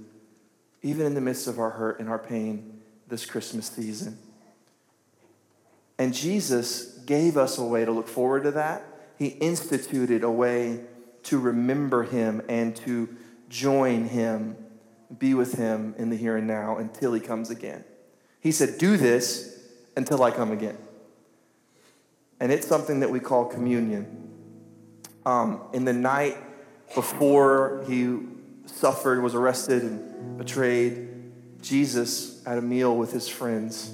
even 0.81 1.05
in 1.05 1.13
the 1.13 1.21
midst 1.21 1.47
of 1.47 1.59
our 1.59 1.69
hurt 1.69 2.01
and 2.01 2.09
our 2.09 2.19
pain 2.19 2.81
this 3.07 3.25
Christmas 3.25 3.67
season. 3.67 4.17
And 5.97 6.13
Jesus 6.13 6.97
gave 7.05 7.37
us 7.37 7.57
a 7.57 7.63
way 7.63 7.85
to 7.85 7.91
look 7.91 8.09
forward 8.09 8.43
to 8.43 8.51
that. 8.51 8.83
He 9.17 9.27
instituted 9.27 10.25
a 10.25 10.31
way 10.31 10.81
to 11.23 11.39
remember 11.39 12.03
him 12.03 12.41
and 12.49 12.75
to 12.77 13.15
join 13.47 14.09
him, 14.09 14.57
be 15.17 15.35
with 15.35 15.53
him 15.53 15.95
in 15.97 16.09
the 16.09 16.17
here 16.17 16.35
and 16.35 16.47
now 16.47 16.75
until 16.75 17.13
he 17.13 17.21
comes 17.21 17.49
again. 17.49 17.85
He 18.41 18.51
said, 18.51 18.77
Do 18.77 18.97
this 18.97 19.57
until 19.95 20.21
I 20.23 20.31
come 20.31 20.51
again. 20.51 20.77
And 22.39 22.51
it's 22.51 22.67
something 22.67 22.99
that 22.99 23.09
we 23.09 23.19
call 23.19 23.45
communion. 23.45 24.17
Um, 25.25 25.61
in 25.73 25.85
the 25.85 25.93
night 25.93 26.37
before 26.95 27.85
he 27.87 28.17
suffered, 28.65 29.21
was 29.21 29.35
arrested, 29.35 29.83
and 29.83 30.37
betrayed, 30.37 31.07
Jesus, 31.61 32.45
at 32.45 32.57
a 32.57 32.61
meal 32.61 32.97
with 32.97 33.11
his 33.11 33.27
friends, 33.27 33.93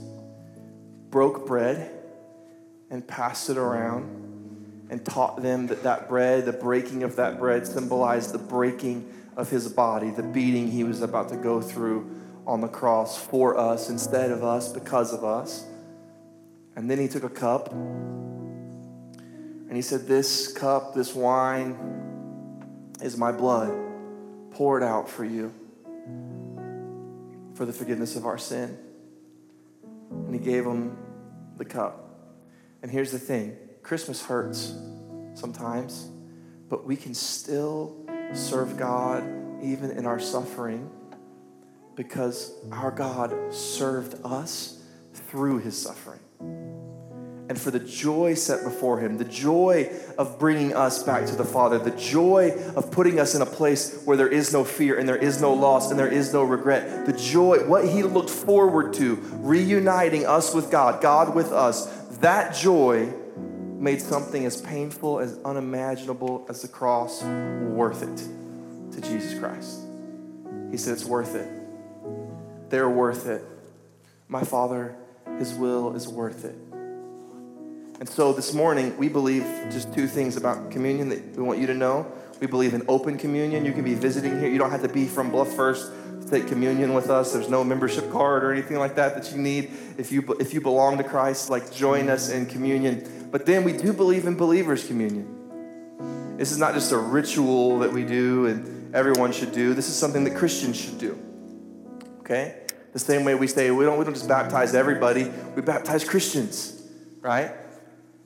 broke 1.10 1.45
bread 1.45 1.91
and 2.89 3.05
passed 3.05 3.49
it 3.49 3.57
around 3.57 4.86
and 4.89 5.03
taught 5.03 5.41
them 5.41 5.67
that 5.67 5.83
that 5.83 6.07
bread, 6.07 6.45
the 6.45 6.53
breaking 6.53 7.03
of 7.03 7.17
that 7.17 7.39
bread, 7.39 7.67
symbolized 7.67 8.31
the 8.31 8.38
breaking 8.38 9.12
of 9.36 9.49
his 9.49 9.67
body, 9.67 10.10
the 10.10 10.23
beating 10.23 10.71
he 10.71 10.86
was 10.86 11.01
about 11.01 11.27
to 11.29 11.36
go 11.36 11.62
through 11.62 12.10
on 12.47 12.62
the 12.62 12.67
cross 12.67 13.17
for 13.17 13.57
us, 13.57 13.89
instead 13.89 14.31
of 14.31 14.41
us, 14.41 14.71
because 14.71 15.13
of 15.13 15.25
us. 15.25 15.65
And 16.77 16.89
then 16.89 16.97
he 16.97 17.10
took 17.10 17.23
a 17.23 17.29
cup 17.29 17.73
and 17.73 19.73
he 19.73 19.81
said, 19.81 20.07
This 20.07 20.53
cup, 20.53 20.95
this 20.95 21.13
wine 21.13 21.75
is 23.01 23.17
my 23.17 23.33
blood 23.33 23.77
poured 24.51 24.81
out 24.81 25.10
for 25.10 25.25
you 25.25 25.53
for 27.53 27.65
the 27.65 27.73
forgiveness 27.73 28.15
of 28.15 28.25
our 28.25 28.38
sin. 28.38 28.77
And 30.10 30.33
he 30.33 30.39
gave 30.39 30.65
him 30.65 30.97
the 31.57 31.65
cup. 31.65 32.31
And 32.81 32.89
here's 32.89 33.12
the 33.12 33.19
thing 33.19 33.57
Christmas 33.83 34.23
hurts 34.23 34.73
sometimes, 35.33 36.07
but 36.69 36.86
we 36.86 36.95
can 36.95 37.13
still 37.13 38.07
serve 38.33 38.77
God 38.77 39.23
even 39.62 39.91
in 39.91 40.05
our 40.05 40.19
suffering 40.19 40.89
because 41.97 42.53
our 42.71 42.91
God 42.91 43.36
served 43.51 44.15
us 44.23 44.81
through 45.13 45.57
his 45.57 45.75
suffering. 45.75 46.19
And 47.49 47.60
for 47.60 47.71
the 47.71 47.79
joy 47.79 48.36
set 48.36 48.63
before 48.63 48.99
him, 48.99 49.17
the 49.17 49.25
joy 49.25 49.89
of 50.17 50.38
bringing 50.38 50.75
us 50.75 51.01
back 51.01 51.25
to 51.27 51.36
the 51.36 51.45
Father, 51.45 51.79
the 51.79 51.91
joy 51.91 52.51
of 52.75 52.91
putting 52.91 53.19
us 53.19 53.36
in 53.36 53.41
a 53.41 53.45
place 53.45 54.03
where 54.05 54.15
there 54.15 54.27
is 54.27 54.53
no 54.53 54.63
fear 54.63 54.99
and 54.99 55.10
there 55.10 55.17
is 55.17 55.41
no 55.41 55.53
loss 55.53 55.89
and 55.89 55.99
there 55.99 56.12
is 56.12 56.33
no 56.33 56.43
regret, 56.43 57.05
the 57.05 57.13
joy, 57.13 57.65
what 57.65 57.88
he 57.88 58.03
looked 58.03 58.30
forward 58.30 58.93
to, 58.95 59.15
reuniting 59.39 60.26
us 60.26 60.53
with 60.53 60.69
God, 60.69 61.01
God 61.01 61.34
with 61.34 61.51
us, 61.51 61.88
that 62.17 62.53
joy 62.53 63.11
made 63.80 64.01
something 64.01 64.45
as 64.45 64.61
painful, 64.61 65.19
as 65.19 65.39
unimaginable 65.45 66.45
as 66.49 66.61
the 66.61 66.67
cross 66.67 67.24
worth 67.24 68.03
it 68.03 68.91
to 68.93 69.01
Jesus 69.01 69.39
Christ. 69.39 69.80
He 70.69 70.78
said, 70.78 70.93
It's 70.93 71.05
worth 71.05 71.34
it. 71.34 71.57
They're 72.70 72.89
worth 72.89 73.28
it. 73.28 73.43
My 74.28 74.43
Father, 74.43 74.95
His 75.38 75.53
will 75.53 75.95
is 75.95 76.07
worth 76.07 76.45
it. 76.45 76.55
And 77.99 78.07
so 78.07 78.32
this 78.32 78.53
morning, 78.53 78.95
we 78.97 79.09
believe 79.09 79.43
just 79.72 79.91
two 79.93 80.07
things 80.07 80.38
about 80.38 80.70
communion 80.70 81.09
that 81.09 81.36
we 81.36 81.41
want 81.41 81.59
you 81.59 81.68
to 81.68 81.74
know. 81.74 82.11
We 82.39 82.45
believe 82.45 82.76
in 82.76 82.84
open 82.88 83.18
communion. 83.18 83.65
You 83.65 83.72
can 83.72 83.84
be 83.84 83.95
visiting 83.95 84.39
here. 84.39 84.49
You 84.49 84.59
don't 84.59 84.70
have 84.70 84.84
to 84.84 84.89
be 84.89 85.05
from 85.05 85.32
Bluff 85.32 85.51
First 85.53 85.91
to 86.22 86.30
take 86.30 86.47
communion 86.47 86.93
with 86.93 87.09
us. 87.09 87.34
There's 87.34 87.49
no 87.49 87.63
membership 87.63 88.11
card 88.11 88.43
or 88.43 88.51
anything 88.51 88.78
like 88.78 88.95
that 88.95 89.15
that 89.15 89.32
you 89.32 89.41
need. 89.41 89.72
If 89.97 90.11
you, 90.11 90.22
if 90.39 90.53
you 90.53 90.61
belong 90.61 90.99
to 90.99 91.03
Christ, 91.03 91.49
like 91.49 91.72
join 91.74 92.09
us 92.09 92.30
in 92.30 92.45
communion. 92.45 93.30
But 93.32 93.47
then 93.47 93.63
we 93.63 93.74
do 93.74 93.93
believe 93.93 94.28
in 94.28 94.36
believers' 94.36 94.86
communion. 94.86 96.36
This 96.38 96.51
is 96.51 96.59
not 96.59 96.76
just 96.76 96.91
a 96.91 96.97
ritual 96.97 97.80
that 97.80 97.91
we 97.91 98.05
do 98.05 98.45
and 98.45 98.93
everyone 98.93 99.32
should 99.32 99.53
do. 99.53 99.74
This 99.74 99.89
is 99.89 99.95
something 99.95 100.24
that 100.26 100.36
Christians 100.36 100.80
should 100.80 100.99
do. 100.99 101.26
Okay? 102.28 102.61
The 102.91 102.99
same 102.99 103.23
way 103.23 103.36
we 103.36 103.47
say 103.47 103.71
we 103.71 103.86
don't, 103.86 103.97
we 103.97 104.03
don't 104.05 104.13
just 104.13 104.28
baptize 104.28 104.75
everybody, 104.75 105.32
we 105.55 105.61
baptize 105.61 106.03
Christians, 106.03 106.84
right? 107.21 107.51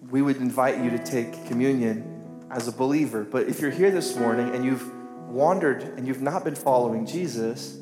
we 0.09 0.21
would 0.21 0.37
invite 0.37 0.83
you 0.83 0.89
to 0.89 0.97
take 0.97 1.45
communion 1.47 2.47
as 2.49 2.67
a 2.67 2.71
believer. 2.71 3.23
But 3.23 3.47
if 3.47 3.59
you're 3.59 3.71
here 3.71 3.91
this 3.91 4.15
morning 4.15 4.53
and 4.55 4.65
you've 4.65 4.91
wandered 5.27 5.83
and 5.83 6.07
you've 6.07 6.21
not 6.21 6.43
been 6.43 6.55
following 6.55 7.05
Jesus, 7.05 7.77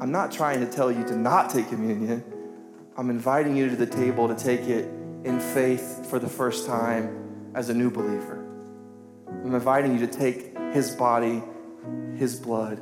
I'm 0.00 0.10
not 0.10 0.32
trying 0.32 0.60
to 0.60 0.66
tell 0.66 0.90
you 0.90 1.04
to 1.04 1.16
not 1.16 1.50
take 1.50 1.68
communion. 1.68 2.24
I'm 2.96 3.10
inviting 3.10 3.56
you 3.56 3.68
to 3.68 3.76
the 3.76 3.86
table 3.86 4.28
to 4.28 4.34
take 4.34 4.62
it 4.62 4.86
in 5.24 5.38
faith 5.38 6.06
for 6.08 6.18
the 6.18 6.28
first 6.28 6.66
time 6.66 7.52
as 7.54 7.68
a 7.68 7.74
new 7.74 7.90
believer. 7.90 8.46
I'm 9.28 9.54
inviting 9.54 9.98
you 9.98 10.06
to 10.06 10.12
take 10.12 10.56
his 10.72 10.90
body, 10.92 11.42
his 12.16 12.36
blood, 12.36 12.80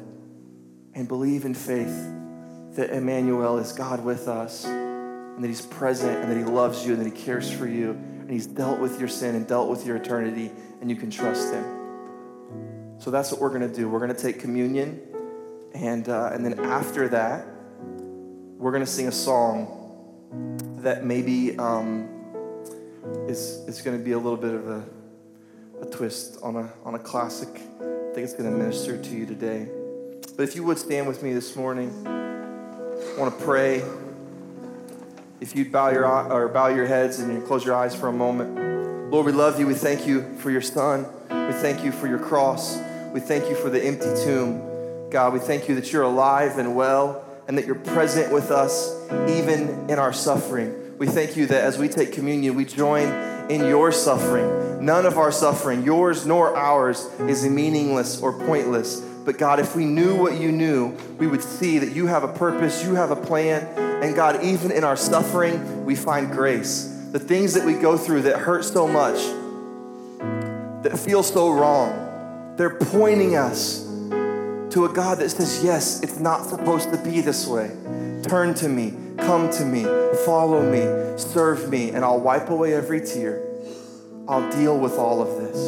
and 0.95 1.09
believe 1.09 1.45
in 1.45 1.55
faith 1.55 2.15
that 2.79 2.91
Emmanuel 2.91 3.59
is 3.59 3.73
God 3.73 4.05
with 4.05 4.29
us 4.29 4.65
and 4.65 5.43
that 5.43 5.49
he's 5.49 5.67
present 5.67 6.17
and 6.23 6.31
that 6.31 6.37
he 6.37 6.45
loves 6.45 6.87
you 6.87 6.93
and 6.93 7.05
that 7.05 7.13
he 7.13 7.25
cares 7.25 7.51
for 7.51 7.67
you 7.67 7.91
and 7.91 8.31
he's 8.31 8.47
dealt 8.47 8.79
with 8.79 9.01
your 9.01 9.09
sin 9.09 9.35
and 9.35 9.49
dealt 9.49 9.69
with 9.69 9.85
your 9.85 9.97
eternity 9.97 10.53
and 10.81 10.89
you 10.89 10.95
can 10.95 11.11
trust 11.11 11.53
him. 11.53 12.95
So 12.99 13.11
that's 13.11 13.33
what 13.33 13.41
we're 13.41 13.49
going 13.49 13.69
to 13.69 13.75
do. 13.75 13.89
We're 13.89 13.99
going 13.99 14.15
to 14.15 14.23
take 14.23 14.39
communion 14.39 15.01
and, 15.75 16.09
uh, 16.09 16.31
and 16.33 16.45
then 16.47 16.61
after 16.61 17.09
that, 17.09 17.49
we're 18.59 18.71
going 18.71 18.85
to 18.85 18.91
sing 18.91 19.09
a 19.09 19.13
song 19.13 20.77
that 20.83 21.05
maybe 21.05 21.59
um, 21.59 22.09
is, 23.27 23.65
is 23.67 23.83
going 23.83 23.99
to 23.99 24.05
be 24.05 24.13
a 24.13 24.19
little 24.19 24.37
bit 24.37 24.55
of 24.55 24.69
a, 24.69 24.85
a 25.83 25.87
twist 25.87 26.39
on 26.45 26.55
a, 26.55 26.73
on 26.85 26.95
a 26.95 27.01
classic. 27.01 27.49
I 27.51 28.13
think 28.15 28.19
it's 28.19 28.35
going 28.35 28.49
to 28.49 28.57
minister 28.57 28.97
to 28.97 29.11
you 29.11 29.27
today. 29.27 29.69
But 30.37 30.45
if 30.45 30.55
you 30.55 30.63
would 30.63 30.79
stand 30.79 31.09
with 31.09 31.25
me 31.25 31.33
this 31.33 31.57
morning, 31.57 32.28
I 32.99 33.21
want 33.21 33.39
to 33.39 33.45
pray. 33.45 33.83
If 35.41 35.55
you'd 35.55 35.71
bow 35.71 35.91
your 35.91 36.05
or 36.07 36.49
bow 36.49 36.69
your 36.69 36.87
heads 36.87 37.21
and 37.21 37.33
you 37.33 37.41
close 37.41 37.65
your 37.65 37.75
eyes 37.75 37.95
for 37.95 38.09
a 38.09 38.13
moment. 38.13 39.13
Lord, 39.13 39.27
we 39.27 39.33
love 39.33 39.61
you. 39.61 39.67
We 39.67 39.75
thank 39.75 40.07
you 40.07 40.37
for 40.39 40.51
your 40.51 40.61
son. 40.61 41.07
We 41.31 41.53
thank 41.53 41.85
you 41.85 41.93
for 41.93 42.09
your 42.09 42.19
cross. 42.19 42.79
We 43.13 43.21
thank 43.21 43.49
you 43.49 43.55
for 43.55 43.71
the 43.71 43.83
empty 43.83 44.13
tomb. 44.25 45.09
God, 45.11 45.33
we 45.33 45.39
thank 45.39 45.69
you 45.69 45.75
that 45.77 45.93
you're 45.93 46.03
alive 46.03 46.59
and 46.59 46.75
well 46.75 47.25
and 47.47 47.57
that 47.57 47.67
you're 47.67 47.77
present 47.77 48.33
with 48.33 48.51
us 48.51 48.93
even 49.29 49.89
in 49.89 49.99
our 49.99 50.13
suffering. 50.13 50.99
We 50.99 51.07
thank 51.07 51.37
you 51.37 51.47
that 51.47 51.63
as 51.63 51.79
we 51.79 51.89
take 51.89 52.13
communion, 52.13 52.57
we 52.57 52.65
join 52.65 53.09
in 53.49 53.65
your 53.65 53.93
suffering. 53.93 54.85
None 54.85 55.07
of 55.07 55.17
our 55.17 55.33
suffering, 55.33 55.85
yours 55.85 56.27
nor 56.27 56.57
ours, 56.57 57.09
is 57.21 57.49
meaningless 57.49 58.21
or 58.21 58.33
pointless. 58.33 59.01
But 59.29 59.37
God, 59.37 59.61
if 59.61 59.77
we 59.77 59.85
knew 59.85 60.17
what 60.17 60.41
you 60.41 60.51
knew, 60.51 60.97
we 61.19 61.27
would 61.27 61.43
see 61.43 61.79
that 61.81 61.95
you 61.95 62.07
have 62.07 62.25
a 62.25 62.33
purpose, 62.33 62.83
you 62.83 62.95
have 62.95 63.11
a 63.11 63.17
plan. 63.17 63.63
And 64.03 64.17
God, 64.17 64.43
even 64.43 64.71
in 64.71 64.85
our 64.85 64.97
suffering, 64.97 65.85
we 65.85 65.97
find 65.97 66.31
grace. 66.31 66.85
The 67.13 67.19
things 67.19 67.53
that 67.53 67.67
we 67.67 67.75
go 67.75 67.99
through 67.99 68.23
that 68.23 68.39
hurt 68.39 68.65
so 68.65 68.89
much, 68.89 69.19
that 70.83 70.99
feel 70.99 71.23
so 71.23 71.51
wrong, 71.51 72.55
they're 72.57 72.79
pointing 72.79 73.37
us 73.37 73.83
to 74.71 74.87
a 74.87 74.93
God 74.95 75.19
that 75.19 75.29
says, 75.29 75.63
Yes, 75.63 76.03
it's 76.03 76.19
not 76.19 76.47
supposed 76.47 76.91
to 76.91 76.97
be 76.97 77.21
this 77.21 77.47
way. 77.47 77.71
Turn 78.23 78.55
to 78.55 78.69
me, 78.71 78.95
come 79.19 79.51
to 79.51 79.65
me, 79.67 79.85
follow 80.25 80.63
me, 80.63 81.19
serve 81.19 81.69
me, 81.69 81.91
and 81.91 82.03
I'll 82.03 82.19
wipe 82.19 82.49
away 82.49 82.73
every 82.73 83.03
tear. 83.03 83.47
I'll 84.27 84.51
deal 84.53 84.79
with 84.79 84.95
all 84.95 85.21
of 85.21 85.37
this. 85.37 85.59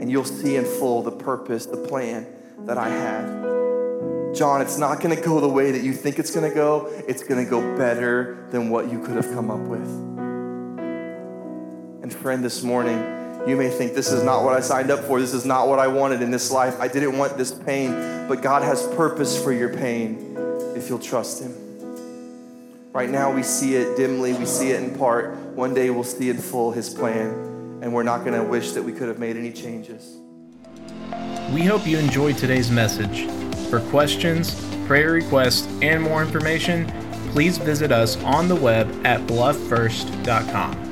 And 0.00 0.08
you'll 0.08 0.22
see 0.22 0.54
in 0.54 0.64
full 0.64 1.02
the 1.02 1.10
purpose, 1.10 1.66
the 1.66 1.78
plan 1.78 2.34
that 2.60 2.78
I 2.78 2.88
had. 2.88 4.34
John, 4.34 4.60
it's 4.60 4.76
not 4.76 5.00
going 5.00 5.16
to 5.16 5.22
go 5.22 5.40
the 5.40 5.48
way 5.48 5.70
that 5.72 5.82
you 5.82 5.92
think 5.92 6.18
it's 6.18 6.30
going 6.30 6.48
to 6.48 6.54
go. 6.54 6.92
It's 7.08 7.22
going 7.22 7.42
to 7.42 7.50
go 7.50 7.60
better 7.76 8.46
than 8.50 8.68
what 8.68 8.90
you 8.90 9.02
could 9.02 9.16
have 9.16 9.32
come 9.32 9.50
up 9.50 9.60
with. 9.60 9.88
And 12.02 12.12
friend, 12.12 12.44
this 12.44 12.62
morning, 12.62 12.98
you 13.48 13.56
may 13.56 13.70
think 13.70 13.94
this 13.94 14.12
is 14.12 14.22
not 14.22 14.44
what 14.44 14.52
I 14.52 14.60
signed 14.60 14.90
up 14.90 15.00
for. 15.00 15.20
This 15.20 15.32
is 15.32 15.46
not 15.46 15.68
what 15.68 15.78
I 15.78 15.86
wanted 15.86 16.20
in 16.20 16.30
this 16.30 16.50
life. 16.50 16.80
I 16.80 16.88
didn't 16.88 17.16
want 17.16 17.38
this 17.38 17.52
pain, 17.52 18.28
but 18.28 18.42
God 18.42 18.62
has 18.62 18.86
purpose 18.88 19.42
for 19.42 19.52
your 19.52 19.70
pain 19.70 20.36
if 20.76 20.88
you'll 20.88 20.98
trust 20.98 21.42
Him. 21.42 21.54
Right 22.92 23.08
now, 23.08 23.32
we 23.32 23.42
see 23.42 23.74
it 23.74 23.96
dimly, 23.96 24.32
we 24.34 24.46
see 24.46 24.70
it 24.70 24.82
in 24.82 24.98
part. 24.98 25.34
One 25.54 25.74
day, 25.74 25.90
we'll 25.90 26.04
see 26.04 26.28
in 26.28 26.38
full 26.38 26.72
His 26.72 26.92
plan, 26.92 27.80
and 27.82 27.92
we're 27.92 28.02
not 28.02 28.24
going 28.24 28.40
to 28.40 28.42
wish 28.42 28.72
that 28.72 28.82
we 28.82 28.92
could 28.92 29.08
have 29.08 29.18
made 29.18 29.36
any 29.36 29.52
changes. 29.52 30.16
We 31.50 31.62
hope 31.62 31.86
you 31.86 31.98
enjoyed 31.98 32.36
today's 32.38 32.70
message. 32.70 33.26
For 33.70 33.80
questions, 33.90 34.54
prayer 34.86 35.12
requests, 35.12 35.68
and 35.80 36.02
more 36.02 36.22
information, 36.22 36.86
please 37.30 37.58
visit 37.58 37.92
us 37.92 38.16
on 38.24 38.48
the 38.48 38.56
web 38.56 38.88
at 39.06 39.20
blufffirst.com. 39.22 40.85